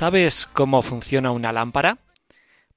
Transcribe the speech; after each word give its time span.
¿Sabes 0.00 0.48
cómo 0.54 0.80
funciona 0.80 1.30
una 1.30 1.52
lámpara? 1.52 1.98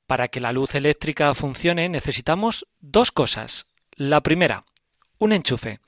Para 0.07 0.27
que 0.27 0.41
la 0.41 0.51
luz 0.51 0.75
eléctrica 0.75 1.33
funcione 1.33 1.87
necesitamos 1.87 2.67
dos 2.81 3.13
cosas. 3.13 3.67
La 3.93 4.19
primera, 4.19 4.65
un 5.19 5.31
enchufe. 5.31 5.79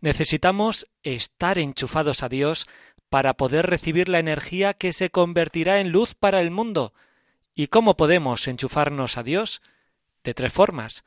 Necesitamos 0.00 0.88
estar 1.04 1.60
enchufados 1.60 2.24
a 2.24 2.28
Dios 2.28 2.66
para 3.08 3.34
poder 3.34 3.66
recibir 3.66 4.08
la 4.08 4.18
energía 4.18 4.74
que 4.74 4.92
se 4.92 5.10
convertirá 5.10 5.78
en 5.78 5.92
luz 5.92 6.16
para 6.16 6.40
el 6.40 6.50
mundo. 6.50 6.92
¿Y 7.54 7.68
cómo 7.68 7.96
podemos 7.96 8.48
enchufarnos 8.48 9.16
a 9.16 9.22
Dios? 9.22 9.62
De 10.24 10.34
tres 10.34 10.52
formas. 10.52 11.04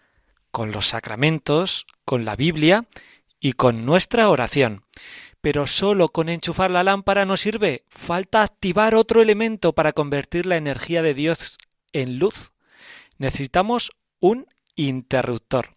Con 0.51 0.71
los 0.71 0.87
sacramentos, 0.87 1.87
con 2.05 2.23
la 2.23 2.37
Biblia 2.37 2.85
y 3.41 3.51
con 3.51 3.85
nuestra 3.85 4.29
oración. 4.29 4.85
Pero 5.43 5.67
solo 5.67 6.07
con 6.07 6.29
enchufar 6.29 6.71
la 6.71 6.85
lámpara 6.85 7.25
no 7.25 7.35
sirve. 7.35 7.83
Falta 7.89 8.43
activar 8.43 8.95
otro 8.95 9.21
elemento 9.21 9.73
para 9.73 9.91
convertir 9.91 10.45
la 10.45 10.55
energía 10.55 11.01
de 11.01 11.13
Dios 11.13 11.57
en 11.91 12.17
luz. 12.17 12.53
Necesitamos 13.17 13.91
un 14.21 14.47
interruptor. 14.77 15.75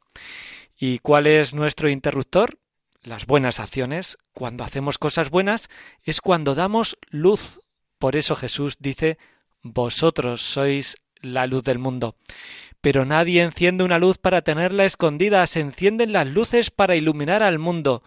¿Y 0.79 1.01
cuál 1.01 1.27
es 1.27 1.53
nuestro 1.53 1.89
interruptor? 1.89 2.61
Las 3.03 3.27
buenas 3.27 3.59
acciones. 3.59 4.19
Cuando 4.35 4.63
hacemos 4.63 4.99
cosas 4.99 5.31
buenas 5.31 5.69
es 6.05 6.21
cuando 6.21 6.55
damos 6.55 6.97
luz. 7.11 7.59
Por 7.99 8.15
eso 8.15 8.37
Jesús 8.37 8.77
dice, 8.79 9.19
vosotros 9.63 10.43
sois 10.43 10.95
la 11.21 11.49
luz 11.49 11.65
del 11.65 11.81
mundo. 11.81 12.15
Pero 12.81 13.05
nadie 13.05 13.43
enciende 13.43 13.83
una 13.83 13.99
luz 13.99 14.17
para 14.17 14.43
tenerla 14.43 14.85
escondida, 14.85 15.45
se 15.49 15.59
encienden 15.59 16.13
las 16.13 16.29
luces 16.29 16.71
para 16.71 16.95
iluminar 16.95 17.43
al 17.43 17.59
mundo. 17.59 18.05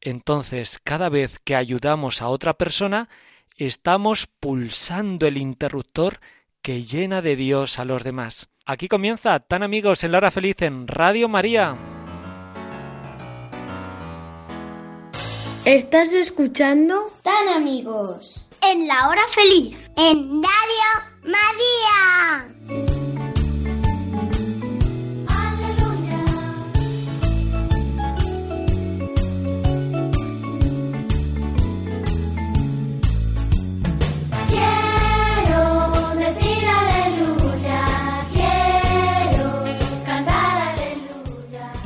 Entonces, 0.00 0.78
cada 0.82 1.08
vez 1.08 1.38
que 1.44 1.56
ayudamos 1.56 2.22
a 2.22 2.28
otra 2.28 2.54
persona, 2.54 3.08
estamos 3.56 4.26
pulsando 4.26 5.26
el 5.26 5.36
interruptor 5.36 6.18
que 6.62 6.82
llena 6.82 7.22
de 7.22 7.36
Dios 7.36 7.78
a 7.78 7.84
los 7.84 8.04
demás. 8.04 8.48
Aquí 8.64 8.88
comienza 8.88 9.40
Tan 9.40 9.62
Amigos 9.62 10.04
en 10.04 10.12
la 10.12 10.18
Hora 10.18 10.30
Feliz 10.30 10.62
en 10.62 10.86
Radio 10.86 11.28
María. 11.28 11.76
¿Estás 15.66 16.14
escuchando? 16.14 17.12
Tan 17.22 17.48
amigos. 17.48 18.48
En 18.62 18.88
la 18.88 19.08
hora 19.08 19.22
feliz. 19.30 19.76
En 19.96 20.42
Radio 20.42 20.88
María. 21.22 23.19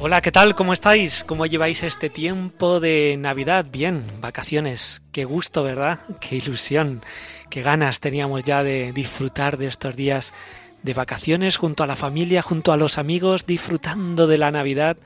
Hola, 0.07 0.21
¿qué 0.21 0.31
tal? 0.31 0.55
¿Cómo 0.55 0.75
estáis? 0.75 1.25
¿Cómo 1.25 1.47
lleváis 1.47 1.83
este 1.83 2.11
tiempo 2.11 2.79
de 2.79 3.17
Navidad? 3.19 3.65
Bien, 3.73 4.05
vacaciones. 4.21 5.01
Qué 5.13 5.25
gusto, 5.25 5.63
¿verdad? 5.63 5.99
Qué 6.21 6.37
ilusión. 6.37 7.01
Qué 7.49 7.63
ganas 7.63 8.01
teníamos 8.01 8.45
ya 8.45 8.63
de 8.63 8.93
disfrutar 8.93 9.57
de 9.57 9.67
estos 9.67 9.97
días 9.97 10.35
de 10.83 10.93
vacaciones 10.93 11.57
junto 11.57 11.85
a 11.85 11.87
la 11.87 11.97
familia, 11.97 12.43
junto 12.43 12.73
a 12.73 12.77
los 12.77 12.99
amigos, 12.99 13.47
disfrutando 13.47 14.27
de 14.27 14.37
la 14.37 14.51
Navidad. 14.51 14.99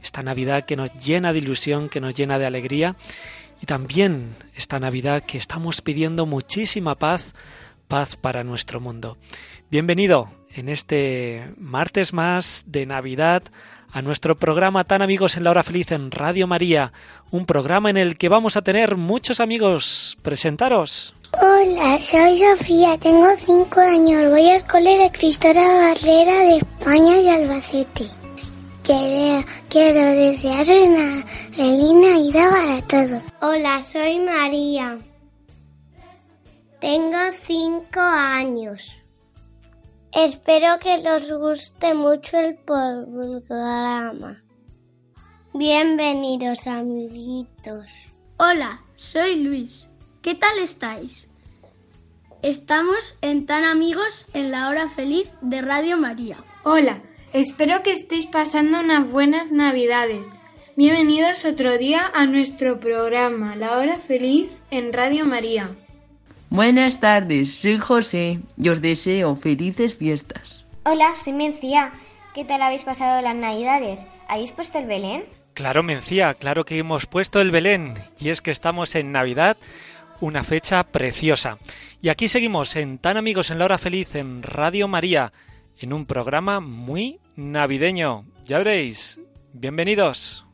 Esta 0.00 0.22
Navidad 0.22 0.64
que 0.66 0.76
nos 0.76 0.92
llena 1.04 1.32
de 1.32 1.40
ilusión, 1.40 1.88
que 1.88 2.00
nos 2.00 2.14
llena 2.14 2.38
de 2.38 2.46
alegría. 2.46 2.94
Y 3.60 3.66
también 3.66 4.36
esta 4.54 4.78
Navidad 4.78 5.24
que 5.24 5.36
estamos 5.36 5.80
pidiendo 5.80 6.26
muchísima 6.26 6.94
paz, 6.94 7.34
paz 7.88 8.16
para 8.16 8.44
nuestro 8.44 8.80
mundo. 8.80 9.18
Bienvenido 9.70 10.30
en 10.54 10.68
este 10.68 11.52
martes 11.56 12.12
más 12.12 12.64
de 12.66 12.86
Navidad 12.86 13.42
a 13.92 14.02
nuestro 14.02 14.36
programa 14.36 14.84
Tan 14.84 15.02
Amigos 15.02 15.36
en 15.36 15.44
la 15.44 15.50
Hora 15.50 15.62
Feliz 15.62 15.92
en 15.92 16.10
Radio 16.10 16.46
María, 16.48 16.92
un 17.30 17.46
programa 17.46 17.90
en 17.90 17.96
el 17.96 18.18
que 18.18 18.28
vamos 18.28 18.56
a 18.56 18.62
tener 18.62 18.96
muchos 18.96 19.38
amigos. 19.38 20.18
Presentaros. 20.22 21.14
Hola, 21.40 22.00
soy 22.00 22.38
Sofía, 22.38 22.98
tengo 22.98 23.26
cinco 23.36 23.80
años, 23.80 24.30
voy 24.30 24.50
al 24.50 24.66
cole 24.66 24.98
de 24.98 25.10
Cristóbal 25.10 25.54
Barrera 25.94 26.38
de 26.40 26.56
España 26.56 27.18
y 27.18 27.28
Albacete. 27.28 28.04
Quiero, 28.82 29.44
quiero 29.68 30.00
desear 30.00 30.66
una 30.88 31.24
feliz 31.52 31.92
Navidad 31.94 32.50
para 32.50 32.82
todos. 32.82 33.22
Hola, 33.40 33.80
soy 33.80 34.20
María. 34.20 34.98
Tengo 36.84 37.16
cinco 37.40 37.98
años. 37.98 38.94
Espero 40.12 40.78
que 40.80 40.96
os 41.08 41.32
guste 41.32 41.94
mucho 41.94 42.36
el 42.36 42.56
programa. 42.56 44.44
Bienvenidos, 45.54 46.66
amiguitos. 46.66 48.10
Hola, 48.36 48.82
soy 48.96 49.36
Luis. 49.36 49.88
¿Qué 50.20 50.34
tal 50.34 50.58
estáis? 50.58 51.26
Estamos 52.42 53.16
en 53.22 53.46
Tan 53.46 53.64
Amigos 53.64 54.26
en 54.34 54.50
la 54.50 54.68
hora 54.68 54.90
feliz 54.90 55.26
de 55.40 55.62
Radio 55.62 55.96
María. 55.96 56.36
Hola, 56.64 57.00
espero 57.32 57.82
que 57.82 57.92
estéis 57.92 58.26
pasando 58.26 58.80
unas 58.80 59.10
buenas 59.10 59.50
navidades. 59.50 60.28
Bienvenidos 60.76 61.46
otro 61.46 61.78
día 61.78 62.12
a 62.12 62.26
nuestro 62.26 62.78
programa 62.78 63.56
La 63.56 63.78
Hora 63.78 63.98
Feliz 63.98 64.50
en 64.70 64.92
Radio 64.92 65.24
María. 65.24 65.74
Buenas 66.54 67.00
tardes, 67.00 67.56
soy 67.56 67.78
José 67.78 68.38
y 68.56 68.68
os 68.68 68.80
deseo 68.80 69.34
felices 69.34 69.96
fiestas. 69.96 70.64
Hola, 70.84 71.12
soy 71.16 71.32
Mencía. 71.32 71.92
¿Qué 72.32 72.44
tal 72.44 72.62
habéis 72.62 72.84
pasado 72.84 73.20
las 73.22 73.34
navidades? 73.34 74.06
¿Habéis 74.28 74.52
puesto 74.52 74.78
el 74.78 74.86
Belén? 74.86 75.24
Claro, 75.54 75.82
Mencía, 75.82 76.32
claro 76.34 76.64
que 76.64 76.78
hemos 76.78 77.06
puesto 77.06 77.40
el 77.40 77.50
Belén. 77.50 77.94
Y 78.20 78.28
es 78.28 78.40
que 78.40 78.52
estamos 78.52 78.94
en 78.94 79.10
Navidad, 79.10 79.56
una 80.20 80.44
fecha 80.44 80.84
preciosa. 80.84 81.58
Y 82.00 82.08
aquí 82.08 82.28
seguimos 82.28 82.76
en 82.76 82.98
Tan 82.98 83.16
Amigos 83.16 83.50
en 83.50 83.58
la 83.58 83.64
Hora 83.64 83.78
Feliz 83.78 84.14
en 84.14 84.44
Radio 84.44 84.86
María, 84.86 85.32
en 85.76 85.92
un 85.92 86.06
programa 86.06 86.60
muy 86.60 87.18
navideño. 87.34 88.26
Ya 88.44 88.58
veréis. 88.58 89.18
Bienvenidos. 89.52 90.46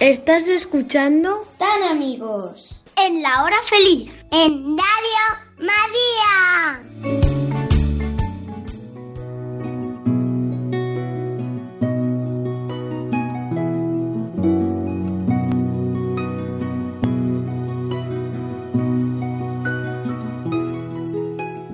¿Estás 0.00 0.46
escuchando? 0.46 1.44
Tan 1.58 1.82
amigos. 1.82 2.84
En 2.96 3.20
la 3.20 3.42
hora 3.42 3.56
feliz. 3.68 4.12
En 4.30 4.76
Radio 4.78 5.24
María. 5.58 6.84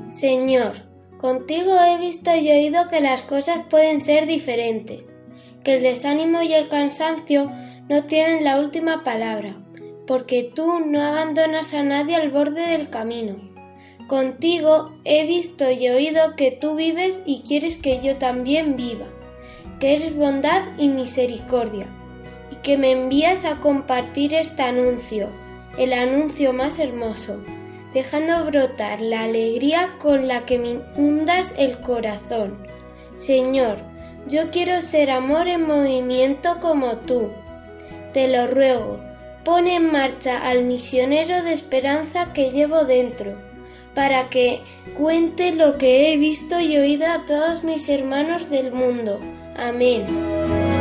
Señor, 0.09 0.73
contigo 1.19 1.79
he 1.79 1.99
visto 1.99 2.35
y 2.35 2.51
oído 2.51 2.89
que 2.89 3.03
las 3.03 3.23
cosas 3.25 3.67
pueden 3.69 4.01
ser 4.01 4.27
diferentes, 4.27 5.14
que 5.65 5.77
el 5.77 5.83
desánimo 5.83 6.43
y 6.43 6.53
el 6.53 6.69
cansancio 6.69 7.51
no 7.89 8.05
tienen 8.05 8.45
la 8.45 8.61
última 8.61 9.03
palabra, 9.03 9.57
porque 10.07 10.51
tú 10.55 10.81
no 10.81 11.03
abandonas 11.03 11.75
a 11.75 11.83
nadie 11.83 12.17
al 12.17 12.31
borde 12.31 12.67
del 12.67 12.91
camino. 12.91 13.37
Contigo 14.07 14.93
he 15.05 15.27
visto 15.27 15.71
y 15.71 15.89
oído 15.89 16.37
que 16.37 16.51
tú 16.51 16.77
vives 16.77 17.23
y 17.25 17.41
quieres 17.41 17.79
que 17.79 18.01
yo 18.01 18.17
también 18.17 18.77
viva, 18.77 19.07
que 19.81 19.95
eres 19.95 20.15
bondad 20.15 20.63
y 20.79 20.89
misericordia, 20.89 21.87
y 22.53 22.57
que 22.57 22.77
me 22.77 22.93
envías 22.93 23.47
a 23.47 23.61
compartir 23.61 24.35
este 24.35 24.63
anuncio, 24.63 25.29
el 25.79 25.95
anuncio 25.95 26.53
más 26.53 26.79
hermoso, 26.79 27.41
dejando 27.95 28.45
brotar 28.45 29.01
la 29.01 29.25
alegría 29.25 29.97
con 30.01 30.29
la 30.29 30.45
que 30.45 30.59
me 30.59 30.81
inundas 30.97 31.55
el 31.57 31.79
corazón. 31.81 32.59
Señor, 33.17 33.94
yo 34.27 34.51
quiero 34.51 34.81
ser 34.81 35.11
amor 35.11 35.49
en 35.49 35.67
movimiento 35.67 36.59
como 36.61 36.97
tú. 36.97 37.31
Te 38.13 38.29
lo 38.29 38.47
ruego, 38.47 38.99
pon 39.45 39.67
en 39.67 39.93
marcha 39.93 40.49
al 40.49 40.65
misionero 40.65 41.43
de 41.43 41.53
esperanza 41.53 42.33
que 42.33 42.51
llevo 42.51 42.85
dentro, 42.85 43.35
para 43.95 44.31
que 44.31 44.63
cuente 44.97 45.55
lo 45.55 45.77
que 45.77 46.13
he 46.13 46.17
visto 46.17 46.59
y 46.61 46.77
oído 46.79 47.07
a 47.07 47.27
todos 47.27 47.65
mis 47.65 47.89
hermanos 47.89 48.49
del 48.49 48.73
mundo. 48.73 49.21
Amén. 49.57 50.74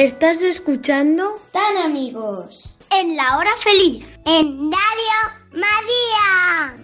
Estás 0.00 0.40
escuchando 0.40 1.34
Tan 1.52 1.76
Amigos 1.76 2.78
en 2.90 3.16
la 3.16 3.36
hora 3.36 3.50
feliz 3.58 4.02
en 4.24 4.70
Dario 4.70 5.20
María. 5.52 6.78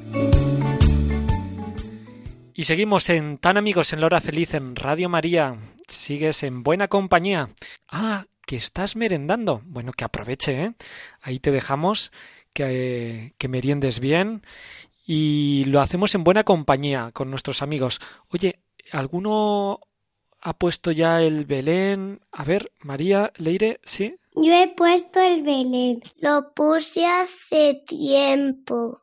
Y 2.52 2.64
seguimos 2.64 3.08
en 3.08 3.38
Tan 3.38 3.56
Amigos 3.56 3.94
en 3.94 4.00
la 4.00 4.06
hora 4.08 4.20
feliz 4.20 4.52
en 4.52 4.76
Radio 4.76 5.08
María. 5.08 5.58
Sigues 5.88 6.42
en 6.42 6.62
buena 6.62 6.88
compañía. 6.88 7.48
Ah, 7.88 8.26
que 8.44 8.56
estás 8.56 8.96
merendando. 8.96 9.62
Bueno, 9.64 9.92
que 9.92 10.04
aproveche, 10.04 10.64
¿eh? 10.64 10.74
Ahí 11.22 11.40
te 11.40 11.52
dejamos 11.52 12.12
que, 12.52 13.32
que 13.38 13.48
meriendes 13.48 13.98
bien 13.98 14.42
y 15.06 15.64
lo 15.68 15.80
hacemos 15.80 16.14
en 16.14 16.22
buena 16.22 16.44
compañía 16.44 17.12
con 17.14 17.30
nuestros 17.30 17.62
amigos. 17.62 17.98
Oye, 18.28 18.60
¿alguno 18.92 19.80
ha 20.40 20.58
puesto 20.58 20.92
ya 20.92 21.22
el 21.22 21.44
Belén. 21.44 22.20
A 22.32 22.44
ver, 22.44 22.72
María 22.80 23.32
Leire, 23.36 23.80
¿sí? 23.84 24.16
Yo 24.34 24.52
he 24.52 24.68
puesto 24.68 25.20
el 25.20 25.42
Belén. 25.42 26.00
Lo 26.20 26.52
puse 26.54 27.06
hace 27.06 27.82
tiempo. 27.86 29.02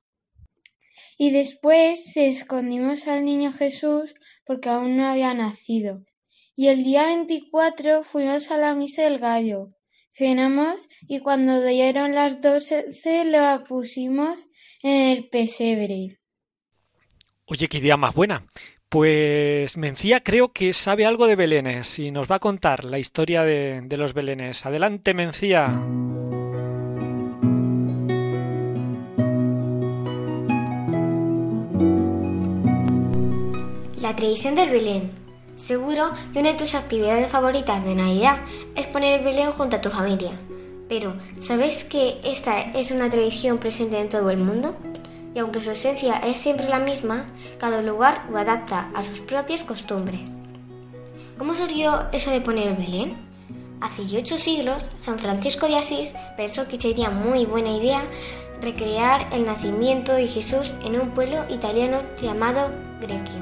Y 1.17 1.31
después 1.31 2.15
escondimos 2.17 3.07
al 3.07 3.25
niño 3.25 3.51
Jesús 3.51 4.13
porque 4.45 4.69
aún 4.69 4.97
no 4.97 5.07
había 5.07 5.33
nacido. 5.33 6.03
Y 6.55 6.67
el 6.67 6.83
día 6.83 7.05
24 7.05 8.03
fuimos 8.03 8.51
a 8.51 8.57
la 8.57 8.75
misa 8.75 9.03
del 9.03 9.19
gallo. 9.19 9.73
Cenamos 10.09 10.87
y 11.07 11.19
cuando 11.19 11.65
dieron 11.65 12.13
las 12.13 12.39
doce 12.39 13.25
la 13.25 13.63
pusimos 13.67 14.47
en 14.83 15.17
el 15.17 15.29
pesebre. 15.29 16.19
Oye, 17.45 17.67
qué 17.67 17.79
idea 17.79 17.97
más 17.97 18.13
buena. 18.13 18.45
Pues 18.93 19.75
Mencía 19.75 20.21
creo 20.21 20.51
que 20.53 20.71
sabe 20.71 21.07
algo 21.07 21.25
de 21.25 21.35
Belénes 21.35 21.97
y 21.97 22.11
nos 22.11 22.29
va 22.29 22.35
a 22.35 22.39
contar 22.39 22.85
la 22.85 22.99
historia 22.99 23.41
de, 23.41 23.87
los 23.97 24.13
Belénes. 24.13 24.67
Adelante, 24.67 25.15
Mencía. 25.15 25.65
La 33.99 34.15
tradición 34.15 34.53
del 34.53 34.69
Belén. 34.69 35.09
Seguro 35.55 36.11
que 36.31 36.37
una 36.37 36.51
de 36.51 36.59
tus 36.59 36.75
actividades 36.75 37.31
favoritas 37.31 37.83
de 37.83 37.95
Navidad 37.95 38.41
es 38.75 38.85
poner 38.85 39.17
el 39.17 39.25
Belén 39.25 39.49
junto 39.53 39.77
a 39.77 39.81
tu 39.81 39.89
familia. 39.89 40.33
Pero, 40.87 41.15
¿sabes 41.39 41.83
que 41.83 42.21
esta 42.23 42.61
es 42.61 42.91
una 42.91 43.09
tradición 43.09 43.57
presente 43.57 43.97
en 43.99 44.09
todo 44.09 44.29
el 44.29 44.37
mundo? 44.37 44.77
Y 45.35 45.39
aunque 45.39 45.61
su 45.61 45.71
esencia 45.71 46.17
es 46.17 46.39
siempre 46.39 46.67
la 46.67 46.79
misma, 46.79 47.25
cada 47.59 47.81
lugar 47.81 48.25
lo 48.29 48.37
adapta 48.37 48.89
a 48.93 49.03
sus 49.03 49.19
propias 49.19 49.63
costumbres. 49.63 50.21
¿Cómo 51.37 51.55
surgió 51.55 52.07
eso 52.11 52.31
de 52.31 52.41
poner 52.41 52.67
el 52.67 52.75
Belén? 52.75 53.15
Hace 53.81 54.03
ocho 54.17 54.37
siglos, 54.37 54.85
San 54.97 55.19
Francisco 55.19 55.67
de 55.67 55.75
Asís 55.75 56.13
pensó 56.37 56.67
que 56.67 56.79
sería 56.79 57.09
muy 57.09 57.45
buena 57.45 57.75
idea 57.75 58.03
recrear 58.61 59.27
el 59.33 59.45
nacimiento 59.45 60.13
de 60.13 60.27
Jesús 60.27 60.73
en 60.85 60.99
un 60.99 61.09
pueblo 61.09 61.43
italiano 61.49 61.99
llamado 62.21 62.71
Greccio, 63.01 63.41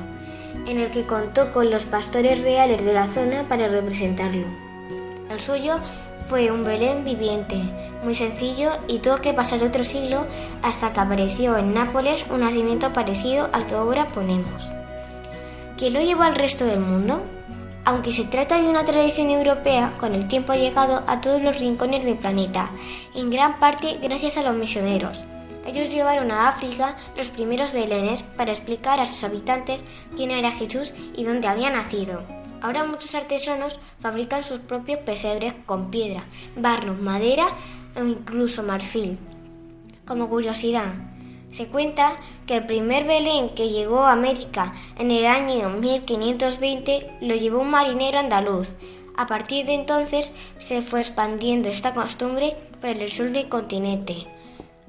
en 0.65 0.79
el 0.79 0.89
que 0.89 1.05
contó 1.05 1.53
con 1.53 1.69
los 1.69 1.85
pastores 1.85 2.41
reales 2.41 2.83
de 2.83 2.93
la 2.93 3.07
zona 3.07 3.47
para 3.47 3.67
representarlo. 3.67 4.47
El 5.29 5.39
suyo 5.39 5.75
fue 6.29 6.51
un 6.51 6.63
Belén 6.63 7.03
viviente, 7.03 7.57
muy 8.03 8.15
sencillo 8.15 8.71
y 8.87 8.99
tuvo 8.99 9.17
que 9.17 9.33
pasar 9.33 9.63
otro 9.63 9.83
siglo 9.83 10.25
hasta 10.61 10.93
que 10.93 10.99
apareció 10.99 11.57
en 11.57 11.73
Nápoles 11.73 12.25
un 12.29 12.41
nacimiento 12.41 12.93
parecido 12.93 13.49
al 13.51 13.67
que 13.67 13.75
ahora 13.75 14.07
ponemos. 14.07 14.69
¿Quién 15.77 15.93
lo 15.93 16.01
llevó 16.01 16.23
al 16.23 16.35
resto 16.35 16.65
del 16.65 16.79
mundo? 16.79 17.21
Aunque 17.83 18.11
se 18.11 18.25
trata 18.25 18.61
de 18.61 18.69
una 18.69 18.85
tradición 18.85 19.29
europea, 19.29 19.93
con 19.99 20.13
el 20.13 20.27
tiempo 20.27 20.51
ha 20.51 20.57
llegado 20.57 21.03
a 21.07 21.21
todos 21.21 21.41
los 21.41 21.59
rincones 21.59 22.05
del 22.05 22.17
planeta, 22.17 22.69
en 23.15 23.29
gran 23.29 23.59
parte 23.59 23.97
gracias 24.01 24.37
a 24.37 24.43
los 24.43 24.55
misioneros. 24.55 25.25
Ellos 25.65 25.89
llevaron 25.89 26.31
a 26.31 26.47
África 26.47 26.95
los 27.17 27.29
primeros 27.29 27.71
belenes 27.71 28.23
para 28.23 28.51
explicar 28.51 28.99
a 28.99 29.05
sus 29.05 29.23
habitantes 29.23 29.83
quién 30.15 30.31
era 30.31 30.51
Jesús 30.51 30.93
y 31.15 31.23
dónde 31.23 31.47
había 31.47 31.69
nacido. 31.69 32.40
Ahora 32.61 32.83
muchos 32.83 33.15
artesanos 33.15 33.79
fabrican 33.99 34.43
sus 34.43 34.59
propios 34.59 34.99
pesebres 34.99 35.53
con 35.65 35.89
piedra, 35.89 36.23
barro, 36.55 36.93
madera 36.93 37.47
o 37.99 38.03
incluso 38.03 38.63
marfil. 38.63 39.17
Como 40.05 40.29
curiosidad, 40.29 40.93
se 41.51 41.67
cuenta 41.67 42.15
que 42.45 42.57
el 42.57 42.65
primer 42.65 43.05
Belén 43.05 43.55
que 43.55 43.69
llegó 43.69 44.03
a 44.03 44.13
América 44.13 44.73
en 44.97 45.11
el 45.11 45.25
año 45.25 45.69
1520 45.69 47.17
lo 47.21 47.35
llevó 47.35 47.61
un 47.61 47.71
marinero 47.71 48.19
andaluz. 48.19 48.69
A 49.17 49.25
partir 49.25 49.65
de 49.65 49.73
entonces 49.73 50.31
se 50.59 50.81
fue 50.81 51.01
expandiendo 51.01 51.67
esta 51.67 51.93
costumbre 51.93 52.55
por 52.79 52.91
el 52.91 53.09
sur 53.09 53.31
del 53.31 53.49
continente. 53.49 54.25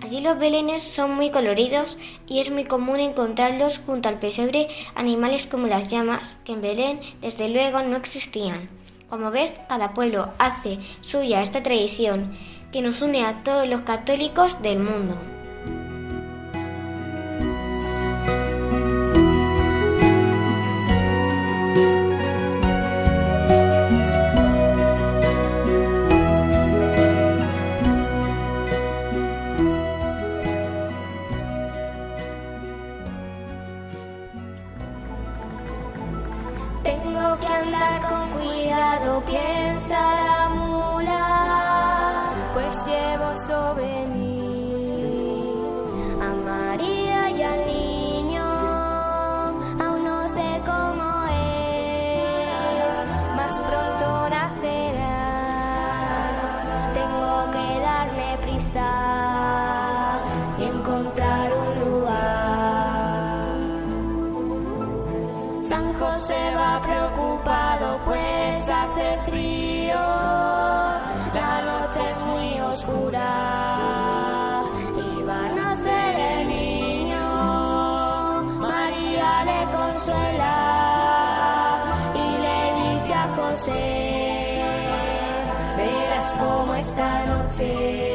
Allí 0.03 0.21
los 0.21 0.37
belenes 0.37 0.83
son 0.83 1.15
muy 1.15 1.31
coloridos 1.31 1.97
y 2.27 2.41
es 2.41 2.51
muy 2.51 2.65
común 2.65 2.99
encontrarlos 2.99 3.79
junto 3.79 4.09
al 4.09 4.19
pesebre 4.19 4.67
animales 4.97 5.47
como 5.47 5.69
las 5.69 5.87
llamas, 5.87 6.37
que 6.45 6.55
en 6.55 6.61
Belén 6.61 7.01
desde 7.21 7.49
luego 7.49 7.83
no 7.83 7.97
existían. 7.97 8.69
Como 9.09 9.31
ves, 9.31 9.55
cada 9.69 9.95
pueblo 9.95 10.31
hace 10.39 10.79
suya 11.03 11.41
esta 11.41 11.63
tradición 11.63 12.37
que 12.73 12.83
nos 12.83 13.01
une 13.01 13.25
a 13.25 13.45
todos 13.45 13.69
los 13.69 13.83
católicos 13.83 14.61
del 14.61 14.81
mundo. 14.81 15.15
Esta 87.53 87.67
noche 87.67 88.12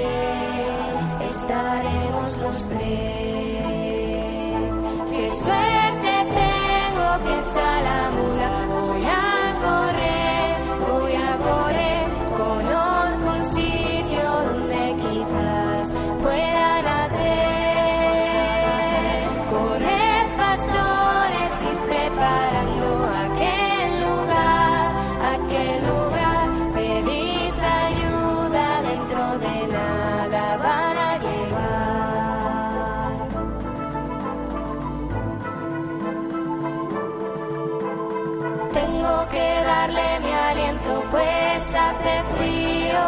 pues 41.67 41.75
hace 41.75 42.23
frío. 42.37 42.99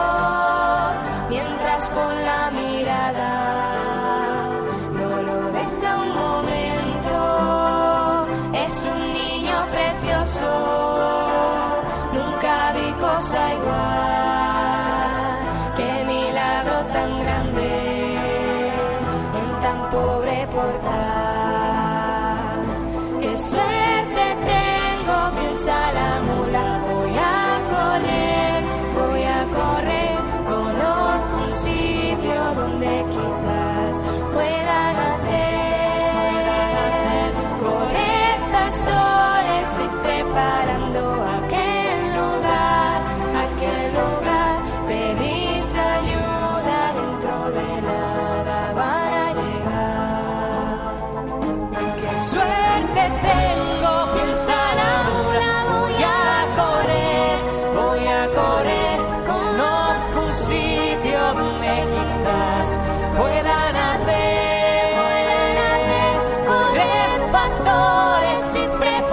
Mientras 1.29 1.89
con 1.91 2.25
la 2.25 2.51
mirada 2.51 3.98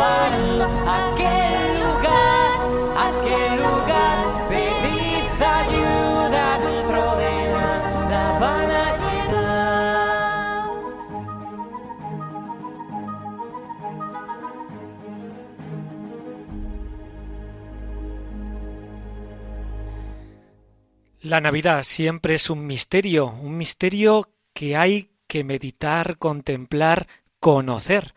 preparando 0.07 0.65
aquel 0.87 1.81
lugar, 1.85 2.51
aquel 3.09 3.57
lugar, 3.57 4.49
pedid 4.49 5.43
ayuda 5.43 6.59
dentro 6.59 7.17
de 7.17 7.33
nada 7.53 8.39
van 8.39 8.71
a 8.71 8.87
llegar. 9.03 10.07
La 21.23 21.41
Navidad 21.41 21.83
siempre 21.83 22.35
es 22.37 22.51
un 22.51 22.67
misterio, 22.67 23.27
un 23.27 23.57
misterio 23.57 24.31
que 24.53 24.77
hay 24.77 25.11
que 25.27 25.43
meditar, 25.43 26.19
contemplar, 26.19 27.09
conocer. 27.41 28.15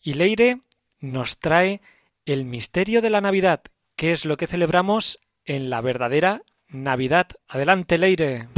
Y 0.00 0.14
Leire 0.14 0.60
nos 1.00 1.38
trae 1.38 1.80
el 2.26 2.44
misterio 2.44 3.02
de 3.02 3.10
la 3.10 3.20
Navidad, 3.20 3.62
que 3.96 4.12
es 4.12 4.24
lo 4.24 4.36
que 4.36 4.46
celebramos 4.46 5.20
en 5.44 5.70
la 5.70 5.80
verdadera 5.80 6.42
Navidad. 6.68 7.28
Adelante, 7.48 7.98
Leire. 7.98 8.48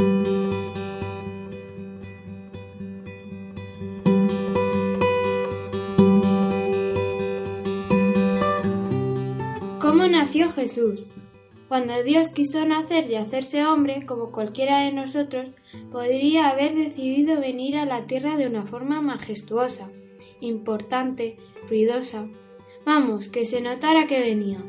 ¿Cómo 9.79 10.07
nació 10.09 10.51
Jesús? 10.51 11.07
Cuando 11.69 12.03
Dios 12.03 12.33
quiso 12.33 12.67
nacer 12.67 13.09
y 13.09 13.15
hacerse 13.15 13.65
hombre, 13.65 14.05
como 14.05 14.33
cualquiera 14.33 14.81
de 14.81 14.93
nosotros, 14.93 15.51
podría 15.93 16.49
haber 16.49 16.75
decidido 16.75 17.41
venir 17.41 17.79
a 17.79 17.85
la 17.85 18.07
tierra 18.07 18.37
de 18.37 18.49
una 18.49 18.65
forma 18.65 19.01
majestuosa, 19.01 19.89
importante, 20.41 21.37
ruidosa. 21.69 22.29
Vamos, 22.85 23.29
que 23.29 23.45
se 23.45 23.61
notara 23.61 24.07
que 24.07 24.21
venía. 24.21 24.65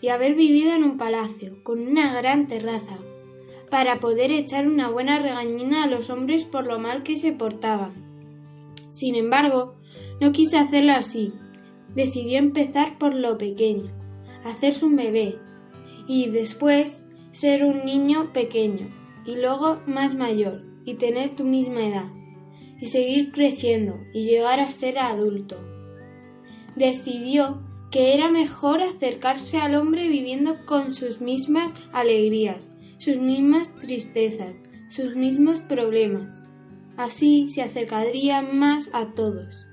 Y 0.00 0.08
haber 0.08 0.34
vivido 0.34 0.72
en 0.72 0.84
un 0.84 0.96
palacio, 0.96 1.62
con 1.62 1.86
una 1.86 2.14
gran 2.14 2.46
terraza, 2.46 2.98
para 3.70 4.00
poder 4.00 4.30
echar 4.32 4.66
una 4.66 4.88
buena 4.88 5.18
regañina 5.18 5.84
a 5.84 5.86
los 5.86 6.10
hombres 6.10 6.44
por 6.44 6.66
lo 6.66 6.78
mal 6.78 7.02
que 7.02 7.16
se 7.16 7.32
portaban. 7.32 7.92
Sin 8.90 9.14
embargo, 9.14 9.76
no 10.20 10.32
quiso 10.32 10.58
hacerlo 10.58 10.92
así. 10.92 11.32
Decidió 11.94 12.38
empezar 12.38 12.98
por 12.98 13.14
lo 13.14 13.38
pequeño, 13.38 13.90
hacerse 14.44 14.84
un 14.84 14.96
bebé, 14.96 15.38
y 16.06 16.28
después 16.30 17.06
ser 17.30 17.64
un 17.64 17.84
niño 17.84 18.32
pequeño, 18.32 18.88
y 19.24 19.36
luego 19.36 19.80
más 19.86 20.14
mayor, 20.14 20.64
y 20.84 20.94
tener 20.94 21.30
tu 21.30 21.44
misma 21.44 21.86
edad, 21.86 22.08
y 22.80 22.86
seguir 22.86 23.32
creciendo, 23.32 24.00
y 24.12 24.24
llegar 24.24 24.60
a 24.60 24.70
ser 24.70 24.98
adulto. 24.98 25.58
Decidió 26.76 27.62
que 27.90 28.14
era 28.14 28.30
mejor 28.30 28.82
acercarse 28.82 29.58
al 29.58 29.74
hombre 29.74 30.08
viviendo 30.08 30.64
con 30.66 30.94
sus 30.94 31.20
mismas 31.20 31.74
alegrías, 31.92 32.68
sus 32.98 33.16
mismas 33.16 33.74
tristezas, 33.76 34.56
sus 34.88 35.16
mismos 35.16 35.60
problemas. 35.60 36.42
Así 36.96 37.46
se 37.46 37.62
acercaría 37.62 38.42
más 38.42 38.90
a 38.92 39.14
todos, 39.14 39.66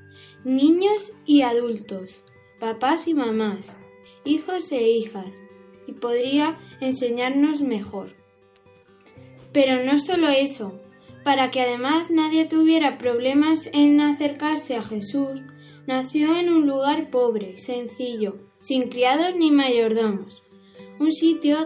niños 0.44 1.14
y 1.26 1.42
adultos, 1.42 2.24
papás 2.60 3.08
y 3.08 3.14
mamás, 3.14 3.80
hijos 4.24 4.72
e 4.72 4.90
hijas, 4.90 5.44
y 5.88 5.94
podría 5.94 6.60
enseñarnos 6.82 7.62
mejor. 7.62 8.16
Pero 9.52 9.84
no 9.84 10.00
solo 10.00 10.30
eso, 10.30 10.80
para 11.26 11.50
que 11.50 11.60
además 11.60 12.12
nadie 12.12 12.46
tuviera 12.46 13.00
problemas 13.00 13.72
en 13.74 14.00
acercarse 14.00 14.76
a 14.76 14.84
Jesús, 14.84 15.42
nació 15.88 16.38
en 16.38 16.54
un 16.54 16.68
lugar 16.68 17.10
pobre, 17.10 17.58
sencillo, 17.58 18.38
sin 18.60 18.90
criados 18.90 19.36
ni 19.36 19.50
mayordomos, 19.50 20.44
un 21.00 21.12
sitio, 21.12 21.58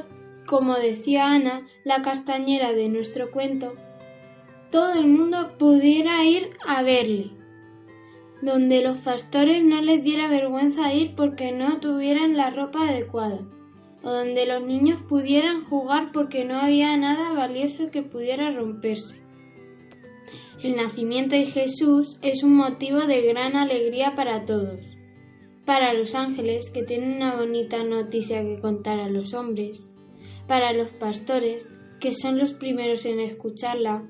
como 0.48 0.76
decía 0.76 1.34
Ana, 1.34 1.68
la 1.84 2.02
castañera 2.02 2.72
de 2.72 2.88
nuestro 2.88 3.32
cuento, 3.32 3.76
todo 4.72 4.94
el 4.94 5.08
mundo 5.08 5.58
pudiera 5.58 6.24
ir 6.24 6.52
a 6.66 6.82
verle, 6.82 7.32
donde 8.42 8.82
los 8.82 9.00
pastores 9.00 9.62
no 9.62 9.82
les 9.82 10.02
diera 10.02 10.30
vergüenza 10.30 10.94
ir 10.94 11.16
porque 11.16 11.52
no 11.52 11.82
tuvieran 11.82 12.38
la 12.38 12.50
ropa 12.50 12.88
adecuada, 12.88 13.42
o 14.04 14.10
donde 14.10 14.46
los 14.46 14.64
niños 14.64 15.02
pudieran 15.02 15.66
jugar 15.66 16.14
porque 16.14 16.46
no 16.46 16.58
había 16.58 16.96
nada 16.96 17.34
valioso 17.34 17.92
que 17.92 18.04
pudiera 18.04 18.52
romperse. 18.52 19.20
El 20.62 20.76
nacimiento 20.76 21.38
de 21.38 21.46
Jesús 21.46 22.18
es 22.22 22.44
un 22.44 22.54
motivo 22.54 23.00
de 23.00 23.22
gran 23.22 23.56
alegría 23.56 24.14
para 24.14 24.44
todos. 24.44 24.86
Para 25.64 25.94
los 25.94 26.16
ángeles, 26.16 26.70
que 26.70 26.84
tienen 26.84 27.14
una 27.14 27.38
bonita 27.38 27.82
noticia 27.86 28.42
que 28.44 28.60
contar 28.60 29.00
a 29.00 29.08
los 29.08 29.34
hombres. 29.34 29.90
Para 30.48 30.74
los 30.74 30.90
pastores, 30.90 31.70
que 32.02 32.14
son 32.14 32.38
los 32.38 32.54
primeros 32.54 33.06
en 33.06 33.22
escucharla. 33.22 34.06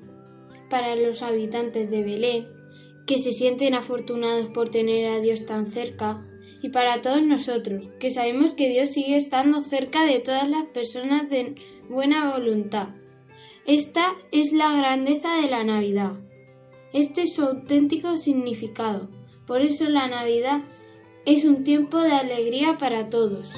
Para 0.68 0.96
los 0.96 1.22
habitantes 1.22 1.88
de 1.88 2.02
Belén, 2.02 2.48
que 3.06 3.20
se 3.20 3.32
sienten 3.32 3.74
afortunados 3.74 4.46
por 4.46 4.70
tener 4.70 5.06
a 5.06 5.20
Dios 5.20 5.46
tan 5.46 5.70
cerca. 5.70 6.18
Y 6.62 6.70
para 6.70 7.00
todos 7.00 7.22
nosotros, 7.22 7.90
que 8.00 8.10
sabemos 8.10 8.54
que 8.54 8.68
Dios 8.68 8.88
sigue 8.88 9.16
estando 9.16 9.62
cerca 9.62 10.04
de 10.04 10.18
todas 10.18 10.50
las 10.50 10.64
personas 10.66 11.30
de 11.30 11.54
buena 11.88 12.36
voluntad. 12.36 12.88
Esta 13.66 14.16
es 14.32 14.52
la 14.52 14.76
grandeza 14.76 15.40
de 15.40 15.48
la 15.48 15.62
Navidad. 15.62 16.14
Este 16.92 17.22
es 17.22 17.34
su 17.34 17.42
auténtico 17.42 18.16
significado. 18.16 19.08
Por 19.46 19.62
eso 19.62 19.88
la 19.88 20.08
Navidad 20.08 20.62
es 21.24 21.44
un 21.44 21.62
tiempo 21.62 21.98
de 22.00 22.12
alegría 22.12 22.78
para 22.78 23.10
todos. 23.10 23.52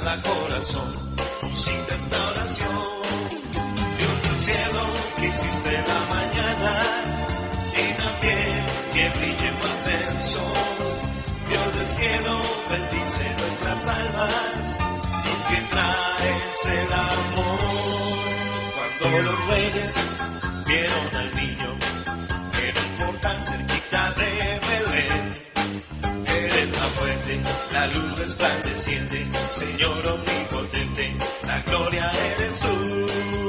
Cada 0.00 0.20
corazón 0.20 0.92
musita 1.42 1.94
esta 1.94 2.28
oración. 2.30 2.76
Dios 3.98 4.22
del 4.24 4.40
cielo 4.40 4.82
que 5.16 5.26
hiciste 5.28 5.72
la 5.72 6.00
mañana 6.14 6.72
y 7.82 7.86
también 8.02 8.52
que 8.92 9.18
brille 9.18 9.50
más 9.62 9.88
el 9.88 10.22
sol. 10.22 10.52
Dios 11.48 11.76
del 11.78 11.90
cielo 11.90 12.34
bendice 12.70 13.24
nuestras 13.40 13.86
almas 13.88 14.78
y 15.30 15.54
que 15.54 15.60
traes 15.72 16.66
el 16.78 16.92
amor. 16.92 17.58
Cuando 19.00 19.22
los 19.30 19.46
reyes 19.46 19.94
vieron 20.66 21.16
al 21.22 21.34
niño 21.34 21.70
en 22.66 22.74
un 22.84 23.06
portal 23.06 23.40
cerquita 23.40 24.12
de 24.12 24.45
la 27.76 27.86
luz 27.88 28.18
resplandeciente, 28.18 29.28
Señor 29.50 30.08
omnipotente, 30.08 31.14
la 31.46 31.60
gloria 31.60 32.10
eres 32.32 32.58
tú. 32.60 33.45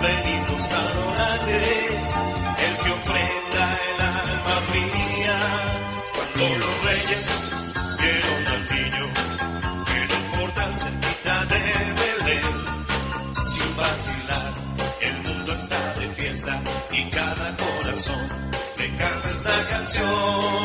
Venimos 0.00 0.72
a 0.72 0.80
adorarte, 0.88 1.60
el 2.66 2.74
que 2.82 2.90
ofrenda 2.90 3.64
el 3.88 4.00
alma 4.00 4.56
mía. 4.72 5.38
Cuando 6.14 6.44
los 6.58 6.74
reyes 6.84 7.24
vieron 8.00 8.42
al 8.54 8.62
niño, 8.74 9.04
un 10.18 10.40
portal 10.40 10.74
cerquita 10.74 11.44
de 11.46 11.60
Belén, 12.00 12.58
sin 13.44 13.76
vacilar, 13.76 14.52
el 15.00 15.16
mundo 15.18 15.52
está 15.52 15.94
de 15.94 16.08
fiesta 16.10 16.62
y 16.92 17.10
cada 17.10 17.56
corazón 17.56 18.28
le 18.78 18.94
canta 18.94 19.30
esta 19.30 19.66
canción. 19.68 20.59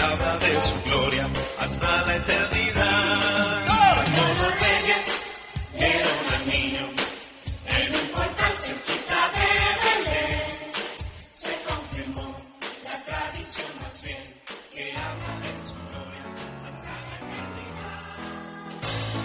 Habla 0.00 0.38
de 0.38 0.60
su 0.60 0.74
gloria 0.86 1.30
hasta 1.58 2.02
la 2.06 2.16
eternidad. 2.16 3.66
Cuando 3.66 4.22
los 4.40 4.52
reyes 4.60 5.04
vieron 5.78 6.18
al 6.34 6.44
niño 6.48 6.84
en 7.78 7.94
un 7.94 8.06
portal 8.08 8.54
cerquita 8.56 9.20
de 9.36 9.48
Belén, 9.84 10.72
se 11.32 11.52
confirmó 11.68 12.28
la 12.84 12.96
tradición 13.04 13.70
más 13.82 14.00
fiel 14.00 14.26
que 14.74 14.92
habla 14.92 15.32
de 15.44 15.52
su 15.68 15.74
gloria 15.90 16.24
hasta 16.68 16.92
la 17.08 17.16
eternidad. 17.28 18.00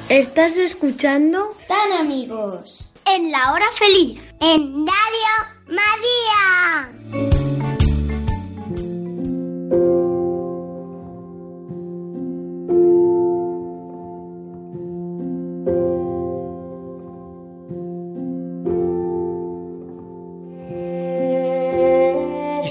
¿Estás 0.10 0.58
escuchando? 0.58 1.38
Tan 1.68 1.92
amigos. 1.94 2.92
En 3.06 3.32
la 3.32 3.54
hora 3.54 3.68
feliz. 3.78 4.20
En 4.42 4.86
Radio 4.86 5.34
María. 5.68 7.46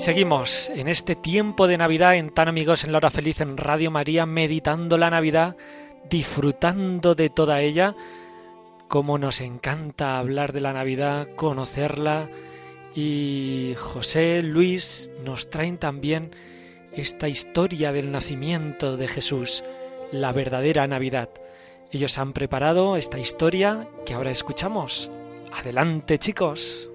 Seguimos 0.04 0.68
en 0.68 0.88
este 0.88 1.14
tiempo 1.14 1.66
de 1.66 1.78
Navidad 1.78 2.16
en 2.16 2.28
Tan 2.28 2.46
Amigos 2.46 2.84
en 2.84 2.92
la 2.92 2.98
Hora 2.98 3.08
Feliz 3.08 3.40
en 3.40 3.56
Radio 3.56 3.90
María, 3.90 4.26
meditando 4.26 4.98
la 4.98 5.08
Navidad, 5.08 5.56
disfrutando 6.10 7.14
de 7.14 7.30
toda 7.30 7.62
ella. 7.62 7.96
Como 8.86 9.16
nos 9.16 9.40
encanta 9.40 10.18
hablar 10.18 10.52
de 10.52 10.60
la 10.60 10.74
Navidad, 10.74 11.28
conocerla. 11.36 12.28
Y 12.94 13.72
José, 13.78 14.42
Luis 14.42 15.10
nos 15.24 15.48
traen 15.48 15.78
también 15.78 16.36
esta 16.92 17.30
historia 17.30 17.90
del 17.90 18.12
nacimiento 18.12 18.98
de 18.98 19.08
Jesús, 19.08 19.64
la 20.12 20.32
verdadera 20.32 20.86
Navidad. 20.86 21.30
Ellos 21.92 22.18
han 22.18 22.34
preparado 22.34 22.98
esta 22.98 23.18
historia 23.18 23.88
que 24.04 24.12
ahora 24.12 24.32
escuchamos. 24.32 25.10
Adelante 25.50 26.18
chicos. 26.18 26.90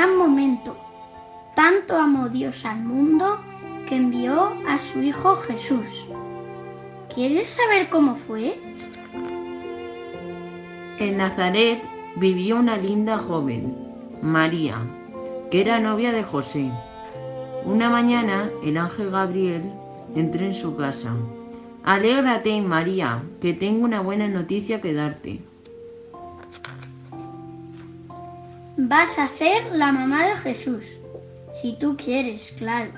Gran 0.00 0.16
momento. 0.16 0.74
Tanto 1.54 1.94
amó 1.98 2.30
Dios 2.30 2.64
al 2.64 2.82
mundo 2.82 3.38
que 3.86 3.96
envió 3.96 4.54
a 4.66 4.78
su 4.78 5.02
Hijo 5.02 5.36
Jesús. 5.36 6.06
¿Quieres 7.14 7.50
saber 7.50 7.90
cómo 7.90 8.14
fue? 8.16 8.58
En 10.98 11.18
Nazaret 11.18 11.82
vivía 12.16 12.54
una 12.54 12.78
linda 12.78 13.18
joven, 13.18 13.76
María, 14.22 14.78
que 15.50 15.60
era 15.60 15.80
novia 15.80 16.12
de 16.12 16.22
José. 16.22 16.70
Una 17.66 17.90
mañana 17.90 18.48
el 18.64 18.78
ángel 18.78 19.10
Gabriel 19.10 19.70
entró 20.16 20.46
en 20.46 20.54
su 20.54 20.76
casa. 20.76 21.12
Alégrate, 21.84 22.58
María, 22.62 23.22
que 23.42 23.52
tengo 23.52 23.84
una 23.84 24.00
buena 24.00 24.28
noticia 24.28 24.80
que 24.80 24.94
darte. 24.94 25.49
Vas 28.88 29.18
a 29.18 29.28
ser 29.28 29.74
la 29.74 29.92
mamá 29.92 30.26
de 30.26 30.36
Jesús. 30.36 30.86
Si 31.52 31.76
tú 31.78 31.98
quieres, 31.98 32.54
claro. 32.56 32.90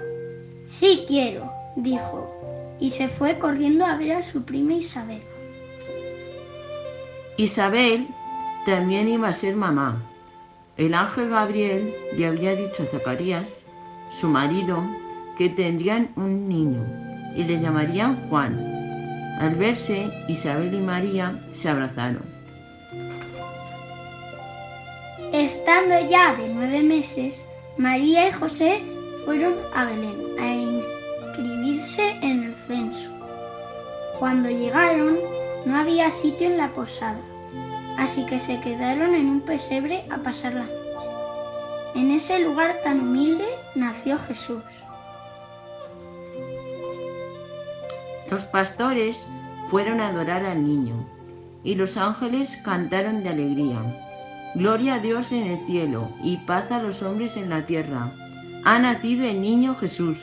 Sí 0.65 1.05
quiero, 1.09 1.53
dijo, 1.75 2.31
y 2.79 2.91
se 2.91 3.09
fue 3.09 3.37
corriendo 3.41 3.85
a 3.85 3.97
ver 3.97 4.13
a 4.13 4.23
su 4.23 4.45
prima 4.45 4.75
Isabel. 4.75 5.21
Isabel 7.37 8.07
también 8.65 9.09
iba 9.09 9.29
a 9.29 9.35
ser 9.35 9.57
mamá. 9.57 10.01
El 10.77 10.95
ángel 10.95 11.31
Gabriel 11.31 11.93
le 12.17 12.27
había 12.27 12.55
dicho 12.55 12.85
a 12.85 12.87
Zacarías, 12.87 13.65
su 14.21 14.29
marido, 14.29 14.85
que 15.37 15.51
tendrían 15.51 16.13
un 16.15 16.49
niño 16.49 16.87
y 17.35 17.43
le 17.43 17.61
llamarían 17.61 18.29
Juan. 18.29 18.55
Al 19.41 19.57
verse, 19.57 20.09
Isabel 20.29 20.73
y 20.75 20.81
María 20.81 21.41
se 21.53 21.69
abrazaron. 21.69 22.32
Estando 25.65 26.11
ya 26.11 26.35
de 26.35 26.49
nueve 26.49 26.83
meses, 26.83 27.45
María 27.77 28.29
y 28.29 28.33
José 28.33 28.83
fueron 29.25 29.55
a 29.73 29.85
Belén 29.85 30.37
a 30.37 30.47
inscribirse 30.53 32.17
en 32.21 32.43
el 32.43 32.55
censo. 32.67 33.09
Cuando 34.19 34.51
llegaron, 34.51 35.21
no 35.65 35.79
había 35.79 36.11
sitio 36.11 36.49
en 36.49 36.59
la 36.59 36.67
posada, 36.71 37.21
así 37.97 38.27
que 38.27 38.41
se 38.41 38.59
quedaron 38.59 39.15
en 39.15 39.29
un 39.29 39.41
pesebre 39.41 40.05
a 40.11 40.19
pasar 40.19 40.55
la 40.55 40.65
noche. 40.65 40.75
En 41.95 42.11
ese 42.11 42.41
lugar 42.41 42.81
tan 42.83 42.99
humilde 42.99 43.47
nació 43.77 44.19
Jesús. 44.27 44.65
Los 48.29 48.43
pastores 48.47 49.17
fueron 49.71 50.01
a 50.01 50.09
adorar 50.09 50.45
al 50.45 50.65
niño 50.65 51.07
y 51.63 51.77
los 51.77 51.97
ángeles 51.97 52.51
cantaron 52.65 53.23
de 53.23 53.29
alegría. 53.29 53.79
Gloria 54.55 54.95
a 54.95 54.99
Dios 54.99 55.33
en 55.33 55.47
el 55.47 55.67
cielo 55.67 56.11
y 56.23 56.37
paz 56.37 56.71
a 56.71 56.83
los 56.83 57.03
hombres 57.03 57.39
en 57.39 57.49
la 57.49 57.65
tierra. 57.65 58.11
Ha 58.65 58.79
nacido 58.79 59.25
el 59.25 59.41
niño 59.41 59.75
Jesús. 59.77 60.19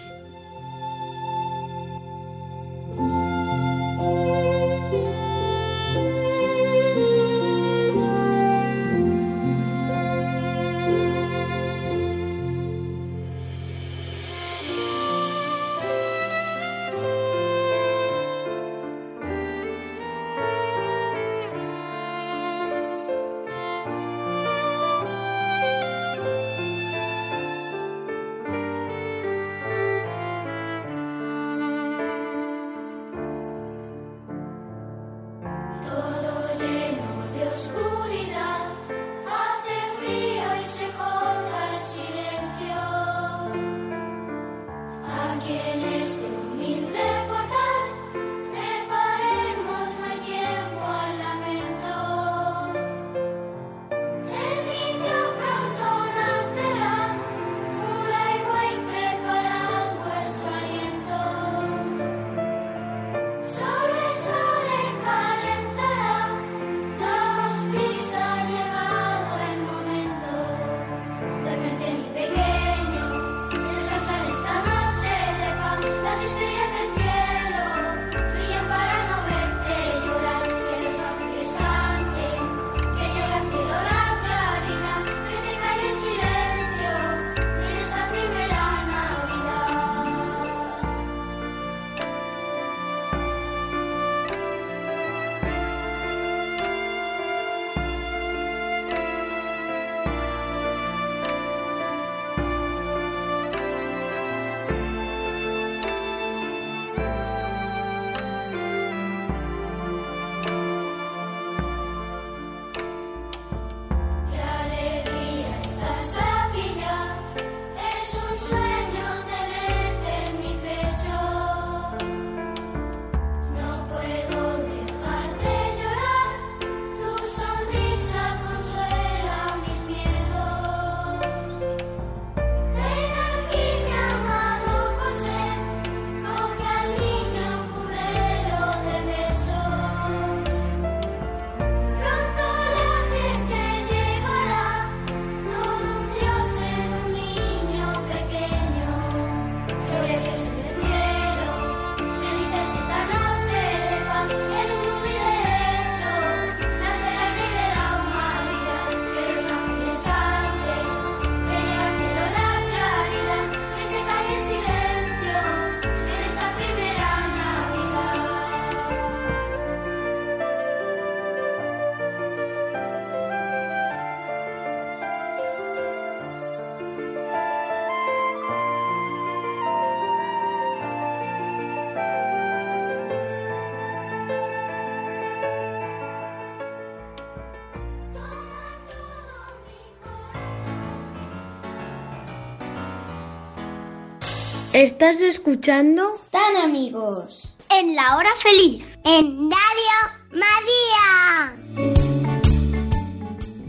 ¿Estás 194.80 195.20
escuchando? 195.20 196.14
Tan 196.30 196.56
amigos. 196.56 197.58
En 197.70 197.96
la 197.96 198.16
hora 198.16 198.30
feliz. 198.38 198.82
En 199.04 199.50
Radio 199.52 199.98
María. 200.32 202.00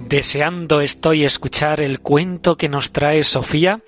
Deseando 0.07 0.81
estoy 0.81 1.25
escuchar 1.25 1.81
el 1.81 1.99
cuento 1.99 2.57
que 2.57 2.69
nos 2.69 2.93
trae 2.93 3.25
Sofía. 3.25 3.83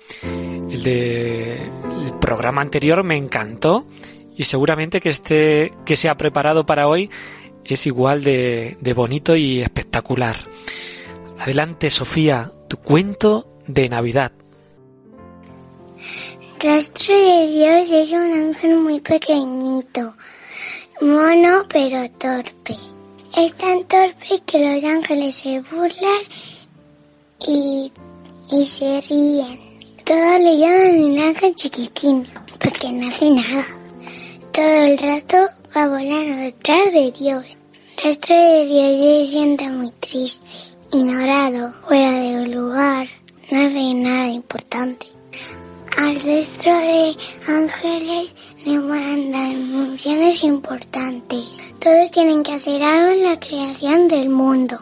El 0.69 0.83
del 0.83 2.13
programa 2.19 2.61
anterior 2.61 3.05
me 3.05 3.15
encantó 3.15 3.87
y 4.35 4.43
seguramente 4.43 4.99
que 4.99 5.07
este 5.07 5.71
que 5.85 5.95
se 5.95 6.09
ha 6.09 6.17
preparado 6.17 6.65
para 6.65 6.89
hoy 6.89 7.09
es 7.63 7.87
igual 7.87 8.25
de, 8.25 8.75
de 8.81 8.93
bonito 8.93 9.33
y 9.37 9.61
espectacular. 9.61 10.49
Adelante, 11.39 11.89
Sofía, 11.89 12.51
tu 12.67 12.79
cuento 12.79 13.47
de 13.65 13.87
Navidad. 13.87 14.33
Rastro 16.63 17.13
de 17.13 17.47
Dios 17.47 17.89
es 17.89 18.11
un 18.13 18.31
ángel 18.31 18.77
muy 18.77 19.01
pequeñito, 19.01 20.15
mono 21.01 21.65
pero 21.67 22.09
torpe. 22.11 22.77
Es 23.35 23.53
tan 23.55 23.83
torpe 23.83 24.41
que 24.45 24.59
los 24.59 24.81
ángeles 24.85 25.35
se 25.35 25.59
burlan 25.59 26.21
y, 27.45 27.91
y 28.49 28.65
se 28.65 29.01
ríen. 29.01 29.59
Todos 30.05 30.39
le 30.39 30.57
llaman 30.57 31.03
un 31.03 31.19
ángel 31.19 31.53
chiquitín, 31.53 32.25
porque 32.61 32.93
no 32.93 33.09
hace 33.09 33.29
nada. 33.29 33.65
Todo 34.53 34.85
el 34.85 34.97
rato 34.99 35.37
va 35.75 35.89
volando 35.89 36.37
detrás 36.37 36.93
de 36.93 37.11
Dios. 37.11 37.45
Rastro 38.01 38.37
de 38.37 38.65
Dios 38.67 39.25
se 39.25 39.31
siente 39.33 39.69
muy 39.69 39.91
triste, 39.99 40.47
ignorado, 40.93 41.73
fuera 41.85 42.11
de 42.11 42.47
lugar, 42.47 43.05
no 43.51 43.57
hace 43.59 43.93
nada 43.95 44.27
importante. 44.27 45.07
Al 45.97 46.19
resto 46.19 46.69
de 46.69 47.15
ángeles 47.47 48.33
le 48.65 48.79
mandan 48.79 49.55
funciones 49.55 50.43
importantes. 50.43 51.45
Todos 51.79 52.11
tienen 52.11 52.41
que 52.41 52.53
hacer 52.53 52.81
algo 52.81 53.11
en 53.11 53.23
la 53.23 53.39
creación 53.39 54.07
del 54.07 54.29
mundo. 54.29 54.79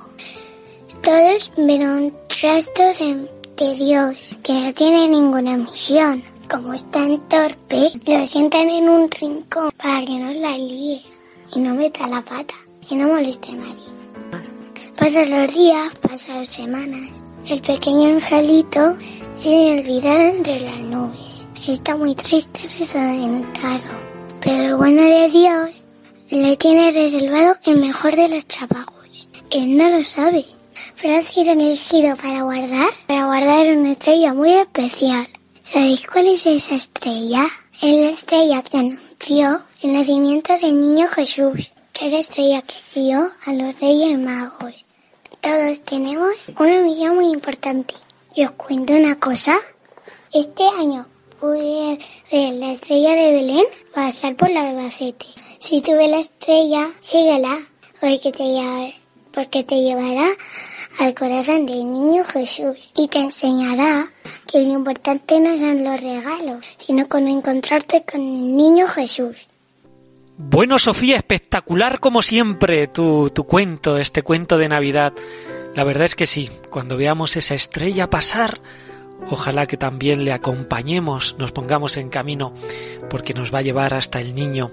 Todos 1.01 1.51
ven 1.57 1.85
un 1.85 2.13
rastro 2.41 2.85
de, 2.93 3.27
de 3.57 3.75
Dios 3.75 4.37
que 4.43 4.53
no 4.53 4.73
tiene 4.73 5.07
ninguna 5.09 5.57
misión. 5.57 6.23
Como 6.49 6.73
es 6.73 6.89
tan 6.91 7.27
torpe, 7.27 7.91
lo 8.05 8.25
sientan 8.25 8.69
en 8.69 8.89
un 8.89 9.09
rincón 9.09 9.71
para 9.77 10.05
que 10.05 10.17
no 10.17 10.31
la 10.33 10.57
líe 10.57 11.01
y 11.53 11.59
no 11.59 11.73
meta 11.75 12.07
la 12.07 12.21
pata 12.21 12.55
y 12.89 12.95
no 12.95 13.07
moleste 13.07 13.49
a 13.51 13.55
nadie. 13.55 14.01
Pasan 14.97 15.29
los 15.29 15.53
días, 15.53 15.91
pasan 16.01 16.37
las 16.37 16.49
semanas. 16.49 17.20
El 17.47 17.59
pequeño 17.61 18.07
angelito 18.07 18.95
se 19.35 19.49
olvida 19.79 20.29
entre 20.29 20.59
las 20.59 20.77
nubes. 20.79 21.47
Está 21.67 21.97
muy 21.97 22.13
triste, 22.13 22.61
desorientado. 22.77 23.89
Pero 24.39 24.63
el 24.63 24.75
bueno 24.75 25.01
de 25.01 25.27
Dios 25.27 25.85
le 26.29 26.55
tiene 26.55 26.91
reservado 26.91 27.55
el 27.65 27.77
mejor 27.77 28.15
de 28.15 28.29
los 28.29 28.45
trabajos. 28.45 29.27
Él 29.49 29.75
no 29.75 29.89
lo 29.89 30.03
sabe, 30.05 30.45
pero 31.01 31.17
ha 31.17 31.21
sido 31.23 31.53
elegido 31.53 32.15
para 32.15 32.43
guardar, 32.43 32.89
para 33.07 33.25
guardar 33.25 33.75
una 33.75 33.93
estrella 33.93 34.33
muy 34.33 34.53
especial. 34.53 35.27
¿Sabéis 35.63 36.05
cuál 36.05 36.27
es 36.27 36.45
esa 36.45 36.75
estrella? 36.75 37.43
Es 37.81 37.91
la 37.91 38.09
estrella 38.09 38.61
que 38.61 38.77
anunció 38.77 39.61
el 39.81 39.93
nacimiento 39.93 40.57
del 40.59 40.79
niño 40.79 41.07
Jesús, 41.07 41.71
que 41.91 42.05
es 42.05 42.11
la 42.13 42.19
estrella 42.19 42.61
que 42.61 42.75
guió 42.93 43.31
a 43.45 43.53
los 43.53 43.79
reyes 43.79 44.19
magos. 44.19 44.85
Todos 45.41 45.81
tenemos 45.81 46.51
una 46.59 46.81
misión 46.81 47.15
muy 47.15 47.25
importante. 47.31 47.93
Y 48.35 48.45
os 48.45 48.51
cuento 48.51 48.93
una 48.93 49.19
cosa. 49.19 49.55
Este 50.33 50.63
año 50.79 51.07
pude 51.39 51.97
ver 52.31 52.53
la 52.53 52.71
estrella 52.71 53.11
de 53.15 53.31
Belén 53.33 53.65
pasar 53.93 54.35
por 54.35 54.49
la 54.49 54.69
Albacete. 54.69 55.25
Si 55.59 55.81
tú 55.81 55.91
ves 55.93 56.09
la 56.09 56.19
estrella, 56.19 56.89
síguela, 57.01 57.57
porque 57.99 58.31
te, 58.31 58.43
lleva- 58.43 58.93
porque 59.33 59.63
te 59.63 59.81
llevará 59.81 60.27
al 60.99 61.13
corazón 61.15 61.65
del 61.65 61.91
niño 61.91 62.23
Jesús 62.23 62.91
y 62.95 63.07
te 63.07 63.19
enseñará 63.19 64.11
que 64.47 64.59
lo 64.59 64.73
importante 64.73 65.39
no 65.39 65.57
son 65.57 65.83
los 65.83 65.99
regalos, 65.99 66.65
sino 66.77 67.07
con 67.09 67.27
encontrarte 67.27 68.03
con 68.09 68.21
el 68.21 68.55
niño 68.55 68.87
Jesús. 68.87 69.35
Bueno, 70.43 70.79
Sofía, 70.79 71.15
espectacular 71.15 71.99
como 71.99 72.21
siempre 72.21 72.87
tu, 72.87 73.29
tu 73.29 73.45
cuento, 73.45 73.97
este 73.97 74.21
cuento 74.23 74.57
de 74.57 74.67
Navidad. 74.67 75.13
La 75.75 75.83
verdad 75.83 76.05
es 76.05 76.15
que 76.15 76.27
sí, 76.27 76.49
cuando 76.69 76.97
veamos 76.97 77.37
esa 77.37 77.55
estrella 77.55 78.09
pasar, 78.09 78.59
ojalá 79.29 79.65
que 79.65 79.77
también 79.77 80.25
le 80.25 80.33
acompañemos, 80.33 81.35
nos 81.39 81.51
pongamos 81.51 81.95
en 81.95 82.09
camino, 82.09 82.53
porque 83.09 83.33
nos 83.33 83.53
va 83.53 83.59
a 83.59 83.63
llevar 83.63 83.93
hasta 83.93 84.19
el 84.19 84.35
niño. 84.35 84.71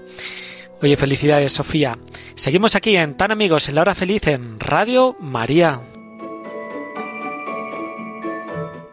Oye, 0.81 0.97
felicidades, 0.97 1.53
Sofía. 1.53 1.97
Seguimos 2.35 2.75
aquí 2.75 2.95
en 2.95 3.15
Tan 3.15 3.31
Amigos, 3.31 3.69
en 3.69 3.75
la 3.75 3.81
hora 3.81 3.95
feliz, 3.95 4.27
en 4.27 4.59
Radio 4.59 5.15
María. 5.19 5.81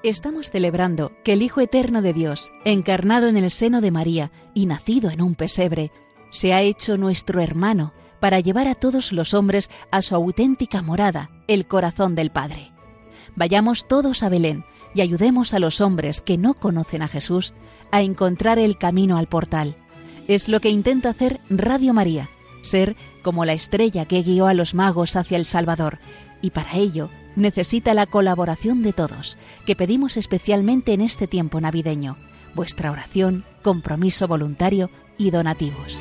Estamos 0.02 0.50
celebrando 0.50 1.10
que 1.24 1.32
el 1.32 1.42
Hijo 1.42 1.60
Eterno 1.60 2.00
de 2.00 2.12
Dios, 2.12 2.52
encarnado 2.64 3.26
en 3.26 3.36
el 3.36 3.50
seno 3.50 3.80
de 3.80 3.90
María 3.90 4.30
y 4.54 4.66
nacido 4.66 5.10
en 5.10 5.20
un 5.20 5.34
pesebre, 5.34 5.90
se 6.30 6.52
ha 6.52 6.62
hecho 6.62 6.96
nuestro 6.96 7.40
hermano 7.40 7.92
para 8.20 8.40
llevar 8.40 8.66
a 8.68 8.74
todos 8.74 9.12
los 9.12 9.34
hombres 9.34 9.70
a 9.90 10.02
su 10.02 10.14
auténtica 10.14 10.82
morada, 10.82 11.30
el 11.48 11.66
corazón 11.66 12.14
del 12.14 12.30
Padre. 12.30 12.72
Vayamos 13.34 13.86
todos 13.86 14.22
a 14.22 14.28
Belén 14.28 14.64
y 14.94 15.02
ayudemos 15.02 15.52
a 15.54 15.58
los 15.58 15.80
hombres 15.80 16.20
que 16.20 16.38
no 16.38 16.54
conocen 16.54 17.02
a 17.02 17.08
Jesús 17.08 17.52
a 17.90 18.02
encontrar 18.02 18.58
el 18.58 18.78
camino 18.78 19.18
al 19.18 19.26
portal. 19.26 19.76
Es 20.26 20.48
lo 20.48 20.60
que 20.60 20.70
intenta 20.70 21.10
hacer 21.10 21.40
Radio 21.50 21.92
María, 21.92 22.30
ser 22.62 22.96
como 23.22 23.44
la 23.44 23.52
estrella 23.52 24.06
que 24.06 24.22
guió 24.22 24.46
a 24.46 24.54
los 24.54 24.74
magos 24.74 25.16
hacia 25.16 25.36
el 25.36 25.46
Salvador, 25.46 25.98
y 26.42 26.50
para 26.50 26.74
ello 26.74 27.10
necesita 27.36 27.94
la 27.94 28.06
colaboración 28.06 28.82
de 28.82 28.92
todos, 28.92 29.38
que 29.66 29.76
pedimos 29.76 30.16
especialmente 30.16 30.94
en 30.94 31.02
este 31.02 31.26
tiempo 31.26 31.60
navideño, 31.60 32.16
vuestra 32.54 32.90
oración, 32.90 33.44
compromiso 33.62 34.26
voluntario 34.26 34.90
y 35.18 35.30
donativos. 35.30 36.00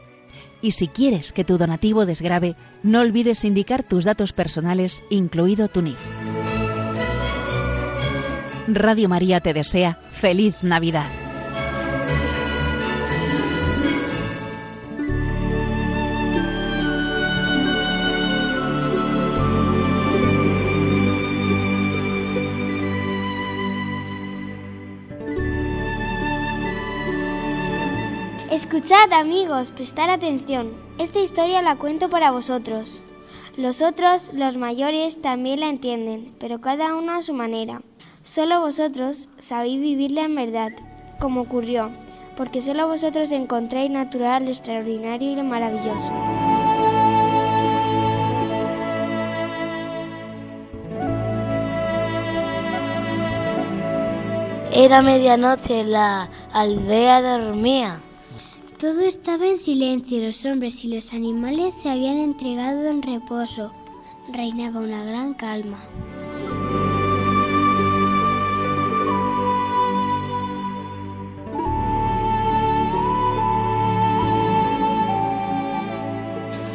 Y 0.61 0.71
si 0.71 0.87
quieres 0.87 1.31
que 1.31 1.43
tu 1.43 1.57
donativo 1.57 2.05
desgrabe, 2.05 2.55
no 2.83 3.01
olvides 3.01 3.43
indicar 3.45 3.83
tus 3.83 4.03
datos 4.03 4.33
personales, 4.33 5.03
incluido 5.09 5.67
tu 5.67 5.81
NIF. 5.81 5.99
Radio 8.67 9.09
María 9.09 9.39
te 9.39 9.53
desea 9.53 9.99
feliz 10.11 10.63
Navidad. 10.63 11.07
Escuchad 28.63 29.11
amigos, 29.11 29.71
prestar 29.71 30.11
atención. 30.11 30.71
Esta 30.99 31.19
historia 31.19 31.63
la 31.63 31.77
cuento 31.77 32.11
para 32.11 32.29
vosotros. 32.29 33.01
Los 33.57 33.81
otros, 33.81 34.29
los 34.35 34.55
mayores, 34.55 35.19
también 35.19 35.61
la 35.61 35.67
entienden, 35.67 36.35
pero 36.39 36.61
cada 36.61 36.93
uno 36.95 37.13
a 37.13 37.23
su 37.23 37.33
manera. 37.33 37.81
Solo 38.21 38.61
vosotros 38.61 39.29
sabéis 39.39 39.81
vivirla 39.81 40.25
en 40.25 40.35
verdad, 40.35 40.69
como 41.19 41.41
ocurrió, 41.41 41.89
porque 42.37 42.61
solo 42.61 42.87
vosotros 42.87 43.31
encontráis 43.31 43.89
natural 43.89 44.45
lo 44.45 44.51
extraordinario 44.51 45.31
y 45.31 45.35
lo 45.35 45.43
maravilloso. 45.43 46.13
Era 54.71 55.01
medianoche, 55.01 55.83
la 55.83 56.29
aldea 56.53 57.21
dormía. 57.23 58.01
Todo 58.81 59.01
estaba 59.01 59.45
en 59.45 59.59
silencio, 59.59 60.23
los 60.23 60.43
hombres 60.43 60.83
y 60.83 60.87
los 60.87 61.13
animales 61.13 61.75
se 61.75 61.87
habían 61.87 62.17
entregado 62.17 62.83
en 62.85 63.03
reposo. 63.03 63.71
Reinaba 64.33 64.79
una 64.79 65.05
gran 65.05 65.35
calma. 65.35 65.77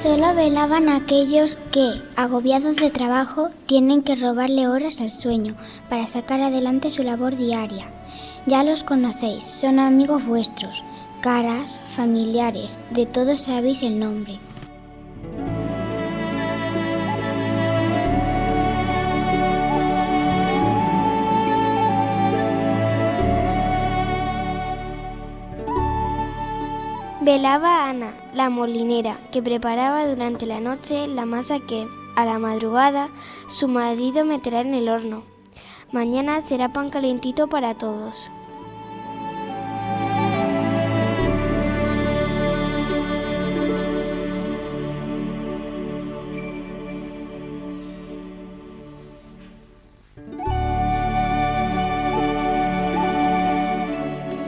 Solo 0.07 0.37
velaban 0.37 0.89
aquellos 0.89 1.59
que, 1.73 2.01
agobiados 2.15 2.77
de 2.77 2.93
trabajo, 2.93 3.51
tienen 3.67 4.03
que 4.03 4.15
robarle 4.15 4.69
horas 4.69 5.01
al 5.01 5.11
sueño 5.11 5.57
para 5.91 6.07
sacar 6.07 6.41
adelante 6.41 6.91
su 6.91 7.03
labor 7.03 7.37
diaria. 7.37 7.91
Ya 8.47 8.63
los 8.63 8.85
conocéis, 8.85 9.43
son 9.43 9.81
amigos 9.81 10.25
vuestros, 10.25 10.85
caras, 11.21 11.81
familiares, 11.97 12.79
de 12.91 13.07
todos 13.07 13.41
sabéis 13.41 13.83
el 13.83 13.99
nombre. 13.99 14.39
Velaba 27.27 27.89
Ana, 27.89 28.15
la 28.35 28.49
molinera, 28.49 29.19
que 29.33 29.43
preparaba 29.43 30.07
durante 30.07 30.47
la 30.47 30.61
noche 30.61 31.09
la 31.09 31.27
masa 31.27 31.59
que, 31.59 31.85
a 32.15 32.25
la 32.25 32.39
madrugada, 32.39 33.09
su 33.49 33.67
marido 33.67 34.25
meterá 34.25 34.61
en 34.61 34.75
el 34.75 34.89
horno. 34.89 35.25
Mañana 35.91 36.41
será 36.41 36.73
pan 36.73 36.89
calentito 36.89 37.49
para 37.49 37.75
todos. 37.75 38.31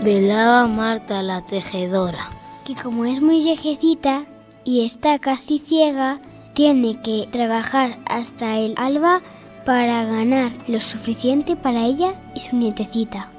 Velaba 0.04 0.68
Marta 0.68 1.22
la 1.22 1.44
tejedora. 1.44 2.38
Que 2.68 2.74
como 2.74 3.06
es 3.06 3.22
muy 3.22 3.42
viejecita 3.42 4.26
y 4.62 4.84
está 4.84 5.18
casi 5.18 5.58
ciega, 5.58 6.20
tiene 6.52 7.00
que 7.00 7.26
trabajar 7.32 7.96
hasta 8.04 8.58
el 8.58 8.74
alba 8.76 9.22
para 9.64 10.04
ganar 10.04 10.52
lo 10.66 10.78
suficiente 10.78 11.56
para 11.56 11.86
ella 11.86 12.14
y 12.34 12.40
su 12.40 12.56
nietecita. 12.56 13.30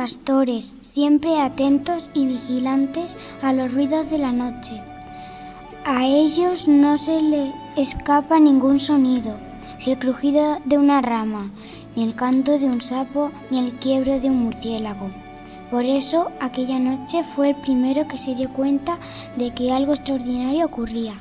Pastores, 0.00 0.78
siempre 0.80 1.42
atentos 1.42 2.08
y 2.14 2.24
vigilantes 2.24 3.18
a 3.42 3.52
los 3.52 3.74
ruidos 3.74 4.10
de 4.10 4.16
la 4.16 4.32
noche. 4.32 4.80
A 5.84 6.06
ellos 6.06 6.68
no 6.68 6.96
se 6.96 7.20
le 7.20 7.52
escapa 7.76 8.40
ningún 8.40 8.78
sonido, 8.78 9.36
si 9.76 9.90
el 9.90 9.98
crujido 9.98 10.56
de 10.64 10.78
una 10.78 11.02
rama, 11.02 11.50
ni 11.94 12.04
el 12.04 12.14
canto 12.14 12.58
de 12.58 12.64
un 12.64 12.80
sapo, 12.80 13.30
ni 13.50 13.58
el 13.58 13.74
quiebro 13.74 14.18
de 14.18 14.30
un 14.30 14.44
murciélago. 14.44 15.10
Por 15.70 15.84
eso 15.84 16.30
aquella 16.40 16.78
noche 16.78 17.22
fue 17.22 17.50
el 17.50 17.56
primero 17.56 18.08
que 18.08 18.16
se 18.16 18.34
dio 18.34 18.50
cuenta 18.54 18.96
de 19.36 19.52
que 19.52 19.70
algo 19.70 19.92
extraordinario 19.92 20.64
ocurría. 20.64 21.12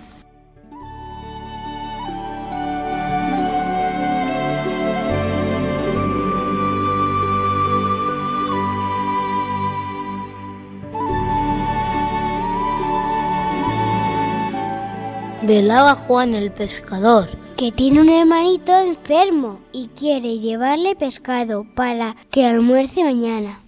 Velaba 15.49 15.95
Juan 15.95 16.35
el 16.35 16.51
pescador. 16.51 17.27
que 17.57 17.71
tiene 17.71 18.01
un 18.01 18.09
hermanito 18.09 18.77
enfermo 18.77 19.59
y 19.71 19.87
quiere 19.87 20.37
llevarle 20.37 20.95
pescado 20.95 21.65
para 21.73 22.15
que 22.29 22.45
almuerce 22.45 23.03
mañana. 23.03 23.59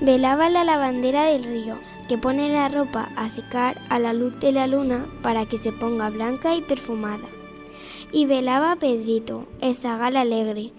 Velaba 0.00 0.48
la 0.48 0.62
lavandera 0.62 1.24
del 1.24 1.42
río, 1.42 1.76
que 2.08 2.18
pone 2.18 2.52
la 2.52 2.68
ropa 2.68 3.08
a 3.16 3.28
secar 3.28 3.80
a 3.88 3.98
la 3.98 4.12
luz 4.12 4.38
de 4.38 4.52
la 4.52 4.68
luna 4.68 5.08
para 5.22 5.44
que 5.44 5.58
se 5.58 5.72
ponga 5.72 6.08
blanca 6.08 6.54
y 6.54 6.62
perfumada. 6.62 7.26
Y 8.12 8.26
velaba 8.26 8.76
Pedrito, 8.76 9.46
el 9.60 9.76
zagal 9.76 10.16
alegre, 10.16 10.72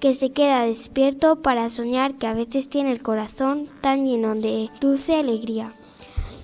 que 0.00 0.14
se 0.14 0.30
queda 0.30 0.62
despierto 0.62 1.42
para 1.42 1.68
soñar 1.70 2.14
que 2.18 2.28
a 2.28 2.34
veces 2.34 2.68
tiene 2.68 2.92
el 2.92 3.02
corazón 3.02 3.68
tan 3.80 4.06
lleno 4.06 4.36
de 4.36 4.70
dulce 4.80 5.16
alegría, 5.16 5.74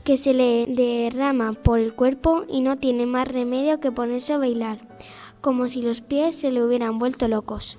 que 0.03 0.17
se 0.17 0.35
le 0.35 0.67
derrama 0.67 1.53
por 1.53 1.79
el 1.79 1.95
cuerpo 1.95 2.45
y 2.49 2.63
no 2.63 2.79
tiene 2.79 3.07
más 3.07 3.29
remedio 3.29 3.79
que 3.79 3.93
ponerse 3.93 4.33
a 4.33 4.39
bailar, 4.39 4.79
como 5.41 5.69
si 5.69 5.83
los 5.83 6.01
pies 6.01 6.35
se 6.35 6.51
le 6.51 6.65
hubieran 6.65 6.99
vuelto 6.99 7.29
locos. 7.29 7.79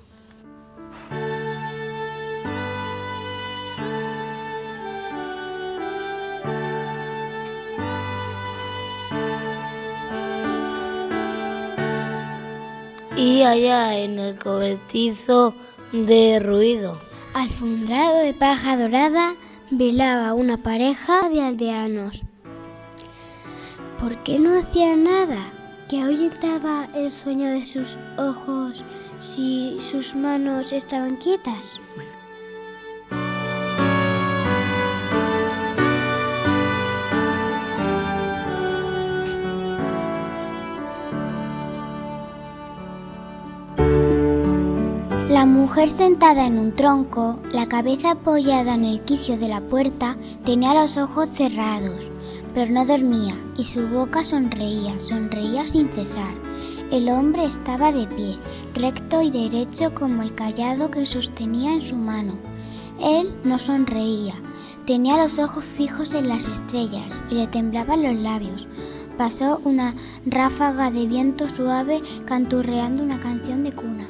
Y 13.16 13.42
allá 13.42 13.98
en 13.98 14.18
el 14.18 14.38
cobertizo 14.38 15.54
de 15.92 16.38
ruido. 16.38 17.00
Alfombrado 17.32 18.18
de 18.18 18.34
paja 18.34 18.76
dorada, 18.76 19.34
velaba 19.70 20.34
una 20.34 20.62
pareja 20.62 21.28
de 21.30 21.40
aldeanos. 21.40 22.24
¿Por 23.98 24.22
qué 24.22 24.38
no 24.38 24.58
hacía 24.58 24.94
nada? 24.96 25.50
¿Que 25.88 26.02
ahuyentaba 26.02 26.88
el 26.94 27.10
sueño 27.10 27.50
de 27.50 27.64
sus 27.64 27.96
ojos 28.18 28.84
si 29.18 29.78
sus 29.80 30.14
manos 30.14 30.72
estaban 30.72 31.16
quietas? 31.16 31.80
La 45.36 45.44
mujer 45.44 45.90
sentada 45.90 46.46
en 46.46 46.58
un 46.58 46.74
tronco, 46.74 47.38
la 47.52 47.68
cabeza 47.68 48.12
apoyada 48.12 48.74
en 48.74 48.86
el 48.86 49.02
quicio 49.02 49.36
de 49.36 49.48
la 49.50 49.60
puerta, 49.60 50.16
tenía 50.46 50.72
los 50.72 50.96
ojos 50.96 51.28
cerrados, 51.34 52.10
pero 52.54 52.72
no 52.72 52.86
dormía 52.86 53.38
y 53.58 53.64
su 53.64 53.86
boca 53.86 54.24
sonreía, 54.24 54.98
sonreía 54.98 55.66
sin 55.66 55.90
cesar. 55.90 56.32
El 56.90 57.10
hombre 57.10 57.44
estaba 57.44 57.92
de 57.92 58.06
pie, 58.06 58.38
recto 58.74 59.20
y 59.20 59.30
derecho 59.30 59.92
como 59.92 60.22
el 60.22 60.34
callado 60.34 60.90
que 60.90 61.04
sostenía 61.04 61.74
en 61.74 61.82
su 61.82 61.96
mano. 61.96 62.38
Él 62.98 63.36
no 63.44 63.58
sonreía, 63.58 64.36
tenía 64.86 65.18
los 65.18 65.38
ojos 65.38 65.66
fijos 65.66 66.14
en 66.14 66.28
las 66.28 66.48
estrellas 66.48 67.22
y 67.30 67.34
le 67.34 67.46
temblaban 67.46 68.02
los 68.02 68.14
labios. 68.14 68.68
Pasó 69.18 69.60
una 69.64 69.94
ráfaga 70.24 70.90
de 70.90 71.06
viento 71.06 71.46
suave 71.50 72.00
canturreando 72.24 73.02
una 73.02 73.20
canción 73.20 73.64
de 73.64 73.72
cuna. 73.72 74.06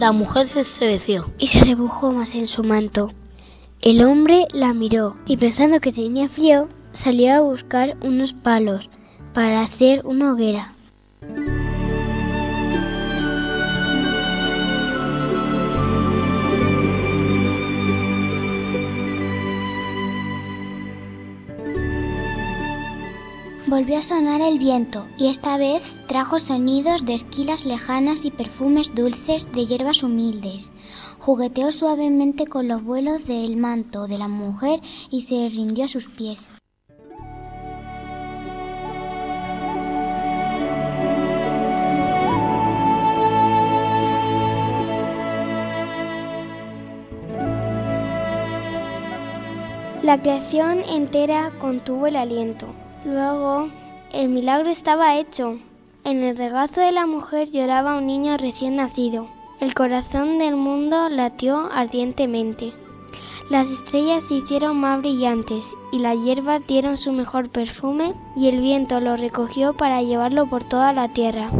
La 0.00 0.12
mujer 0.12 0.48
se 0.48 0.60
estremeció. 0.60 1.30
y 1.38 1.48
se 1.48 1.60
rebujó 1.60 2.10
más 2.10 2.34
en 2.34 2.48
su 2.48 2.64
manto. 2.64 3.12
El 3.82 4.02
hombre 4.02 4.46
la 4.50 4.72
miró 4.72 5.18
y 5.26 5.36
pensando 5.36 5.78
que 5.78 5.92
tenía 5.92 6.26
frío, 6.26 6.70
salió 6.94 7.34
a 7.34 7.40
buscar 7.40 7.98
unos 8.02 8.32
palos 8.32 8.88
para 9.34 9.60
hacer 9.60 10.00
una 10.06 10.32
hoguera. 10.32 10.72
Volvió 23.70 23.98
a 23.98 24.02
sonar 24.02 24.40
el 24.40 24.58
viento, 24.58 25.06
y 25.16 25.28
esta 25.28 25.56
vez 25.56 25.80
trajo 26.08 26.40
sonidos 26.40 27.04
de 27.04 27.14
esquilas 27.14 27.64
lejanas 27.64 28.24
y 28.24 28.32
perfumes 28.32 28.92
dulces 28.96 29.52
de 29.52 29.64
hierbas 29.64 30.02
humildes. 30.02 30.72
Jugueteó 31.20 31.70
suavemente 31.70 32.48
con 32.48 32.66
los 32.66 32.82
vuelos 32.82 33.26
del 33.26 33.56
manto 33.56 34.08
de 34.08 34.18
la 34.18 34.26
mujer 34.26 34.80
y 35.08 35.20
se 35.22 35.48
rindió 35.50 35.84
a 35.84 35.88
sus 35.88 36.08
pies. 36.08 36.48
La 50.02 50.20
creación 50.20 50.80
entera 50.88 51.52
contuvo 51.60 52.08
el 52.08 52.16
aliento, 52.16 52.74
Luego, 53.04 53.68
el 54.12 54.28
milagro 54.28 54.70
estaba 54.70 55.16
hecho. 55.16 55.58
En 56.04 56.22
el 56.22 56.36
regazo 56.36 56.80
de 56.80 56.92
la 56.92 57.06
mujer 57.06 57.48
lloraba 57.48 57.96
un 57.96 58.06
niño 58.06 58.36
recién 58.36 58.76
nacido. 58.76 59.28
El 59.58 59.72
corazón 59.72 60.38
del 60.38 60.56
mundo 60.56 61.08
latió 61.08 61.70
ardientemente. 61.72 62.74
Las 63.48 63.70
estrellas 63.70 64.24
se 64.24 64.34
hicieron 64.34 64.78
más 64.78 65.00
brillantes 65.00 65.74
y 65.92 65.98
las 65.98 66.16
hierbas 66.22 66.66
dieron 66.66 66.96
su 66.96 67.12
mejor 67.12 67.48
perfume 67.48 68.14
y 68.36 68.48
el 68.48 68.60
viento 68.60 69.00
lo 69.00 69.16
recogió 69.16 69.72
para 69.72 70.02
llevarlo 70.02 70.46
por 70.46 70.64
toda 70.64 70.92
la 70.92 71.08
tierra. 71.08 71.50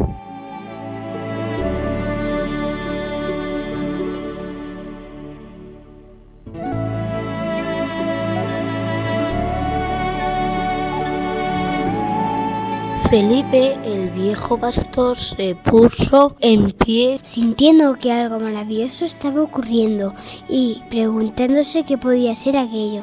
Felipe, 13.11 13.77
el 13.85 14.11
viejo 14.11 14.57
pastor, 14.57 15.19
se 15.19 15.57
puso 15.57 16.37
en 16.39 16.71
pie 16.71 17.19
sintiendo 17.23 17.97
que 17.97 18.13
algo 18.13 18.39
maravilloso 18.39 19.05
estaba 19.05 19.43
ocurriendo 19.43 20.15
y 20.49 20.81
preguntándose 20.91 21.83
qué 21.83 21.99
podía 21.99 22.37
ser 22.37 22.57
aquello. 22.57 23.03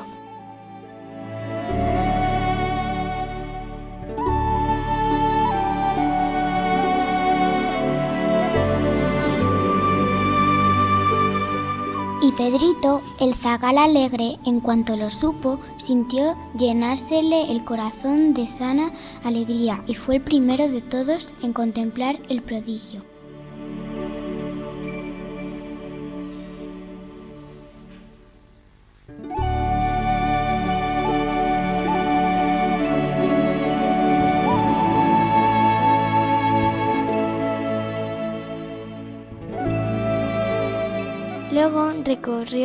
Pedrito, 12.48 13.02
el 13.20 13.36
zagal 13.36 13.78
alegre, 13.78 14.40
en 14.46 14.62
cuanto 14.62 14.96
lo 14.96 15.10
supo, 15.10 15.60
sintió 15.76 16.38
llenársele 16.58 17.52
el 17.52 17.66
corazón 17.66 18.34
de 18.34 18.48
sana 18.48 18.94
alegría 19.26 19.84
y 19.86 19.96
fue 19.96 20.16
el 20.16 20.22
primero 20.22 20.70
de 20.70 20.80
todos 20.80 21.34
en 21.44 21.52
contemplar 21.52 22.18
el 22.30 22.42
prodigio. 22.42 23.02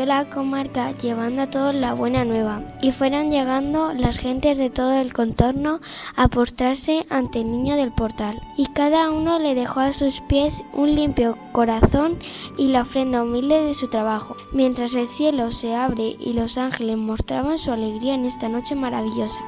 La 0.05 0.29
comarca 0.31 0.93
llevando 0.93 1.43
a 1.43 1.51
todos 1.51 1.75
la 1.75 1.95
buena 1.95 2.25
nueva, 2.25 2.63
y 2.81 2.93
fueron 2.93 3.31
llegando 3.31 3.93
las 3.93 4.19
gentes 4.19 4.59
de 4.59 4.71
todo 4.71 4.93
el 4.93 5.13
contorno 5.13 5.81
a 6.17 6.29
postrarse 6.29 7.07
ante 7.11 7.41
el 7.41 7.51
niño 7.51 7.77
del 7.77 7.93
portal, 7.93 8.41
y 8.57 8.67
cada 8.67 9.11
uno 9.11 9.39
le 9.39 9.55
dejó 9.55 9.81
a 9.81 9.93
sus 9.93 10.21
pies 10.23 10.63
un 10.73 10.95
limpio 10.95 11.37
corazón 11.53 12.19
y 12.57 12.69
la 12.69 12.83
ofrenda 12.83 13.23
humilde 13.23 13.63
de 13.63 13.75
su 13.75 13.89
trabajo, 13.89 14.37
mientras 14.53 14.95
el 14.95 15.09
cielo 15.09 15.51
se 15.51 15.75
abre 15.75 16.17
y 16.19 16.33
los 16.33 16.59
ángeles 16.59 16.97
mostraban 16.97 17.59
su 17.59 17.73
alegría 17.73 18.15
en 18.15 18.25
esta 18.25 18.49
noche 18.49 18.75
maravillosa. 18.75 19.41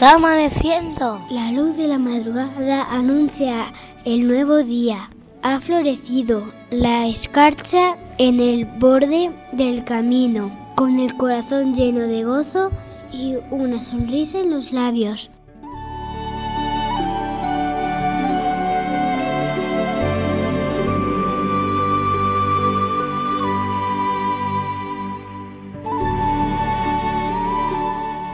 Está 0.00 0.14
amaneciendo. 0.14 1.20
La 1.28 1.52
luz 1.52 1.76
de 1.76 1.86
la 1.86 1.98
madrugada 1.98 2.84
anuncia 2.84 3.66
el 4.06 4.26
nuevo 4.26 4.62
día. 4.62 5.10
Ha 5.42 5.60
florecido 5.60 6.50
la 6.70 7.06
escarcha 7.06 7.98
en 8.16 8.40
el 8.40 8.64
borde 8.64 9.30
del 9.52 9.84
camino, 9.84 10.50
con 10.74 10.98
el 10.98 11.14
corazón 11.18 11.74
lleno 11.74 12.00
de 12.00 12.24
gozo 12.24 12.70
y 13.12 13.36
una 13.50 13.82
sonrisa 13.82 14.38
en 14.38 14.50
los 14.52 14.72
labios. 14.72 15.30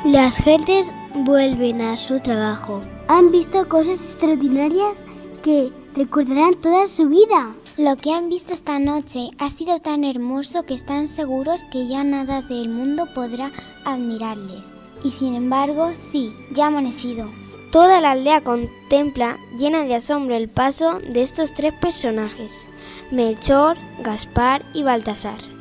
Las 0.04 0.36
gentes 0.36 0.94
vuelven 1.24 1.80
a 1.80 1.96
su 1.96 2.20
trabajo. 2.20 2.82
Han 3.08 3.30
visto 3.30 3.68
cosas 3.68 4.00
extraordinarias 4.00 5.04
que 5.42 5.72
recordarán 5.94 6.54
toda 6.54 6.86
su 6.88 7.08
vida. 7.08 7.54
Lo 7.76 7.96
que 7.96 8.12
han 8.12 8.28
visto 8.28 8.52
esta 8.54 8.78
noche 8.78 9.30
ha 9.38 9.50
sido 9.50 9.78
tan 9.78 10.04
hermoso 10.04 10.64
que 10.64 10.74
están 10.74 11.08
seguros 11.08 11.64
que 11.70 11.86
ya 11.86 12.04
nada 12.04 12.42
del 12.42 12.68
mundo 12.68 13.06
podrá 13.14 13.52
admirarles. 13.84 14.74
Y 15.04 15.10
sin 15.10 15.34
embargo, 15.34 15.92
sí, 15.94 16.32
ya 16.52 16.64
ha 16.64 16.68
amanecido. 16.68 17.28
Toda 17.70 18.00
la 18.00 18.12
aldea 18.12 18.42
contempla, 18.42 19.36
llena 19.58 19.84
de 19.84 19.96
asombro, 19.96 20.34
el 20.34 20.48
paso 20.48 21.00
de 21.00 21.22
estos 21.22 21.52
tres 21.52 21.74
personajes, 21.74 22.68
Melchor, 23.10 23.76
Gaspar 24.02 24.64
y 24.72 24.82
Baltasar. 24.82 25.55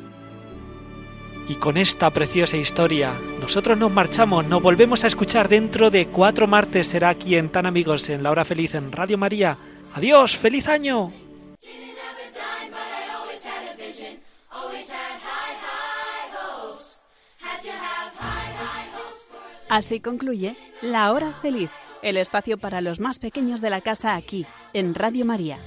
Y 1.48 1.54
con 1.56 1.76
esta 1.76 2.10
preciosa 2.10 2.56
historia, 2.56 3.12
nosotros 3.40 3.78
nos 3.78 3.92
marchamos, 3.92 4.44
nos 4.46 4.60
volvemos 4.60 5.04
a 5.04 5.06
escuchar 5.06 5.48
dentro 5.48 5.90
de 5.90 6.08
cuatro 6.08 6.48
martes. 6.48 6.88
Será 6.88 7.10
aquí 7.10 7.36
en 7.36 7.50
Tan 7.50 7.66
Amigos, 7.66 8.08
en 8.08 8.22
La 8.22 8.32
Hora 8.32 8.44
Feliz, 8.44 8.74
en 8.74 8.90
Radio 8.90 9.16
María. 9.16 9.56
Adiós, 9.94 10.36
feliz 10.36 10.68
año. 10.68 11.12
Así 19.68 20.00
concluye 20.00 20.56
La 20.80 21.12
Hora 21.12 21.32
Feliz, 21.42 21.70
el 22.02 22.16
espacio 22.16 22.56
para 22.58 22.80
los 22.80 23.00
más 23.00 23.18
pequeños 23.18 23.60
de 23.60 23.70
la 23.70 23.80
casa 23.80 24.14
aquí, 24.14 24.46
en 24.72 24.94
Radio 24.94 25.24
María. 25.24 25.58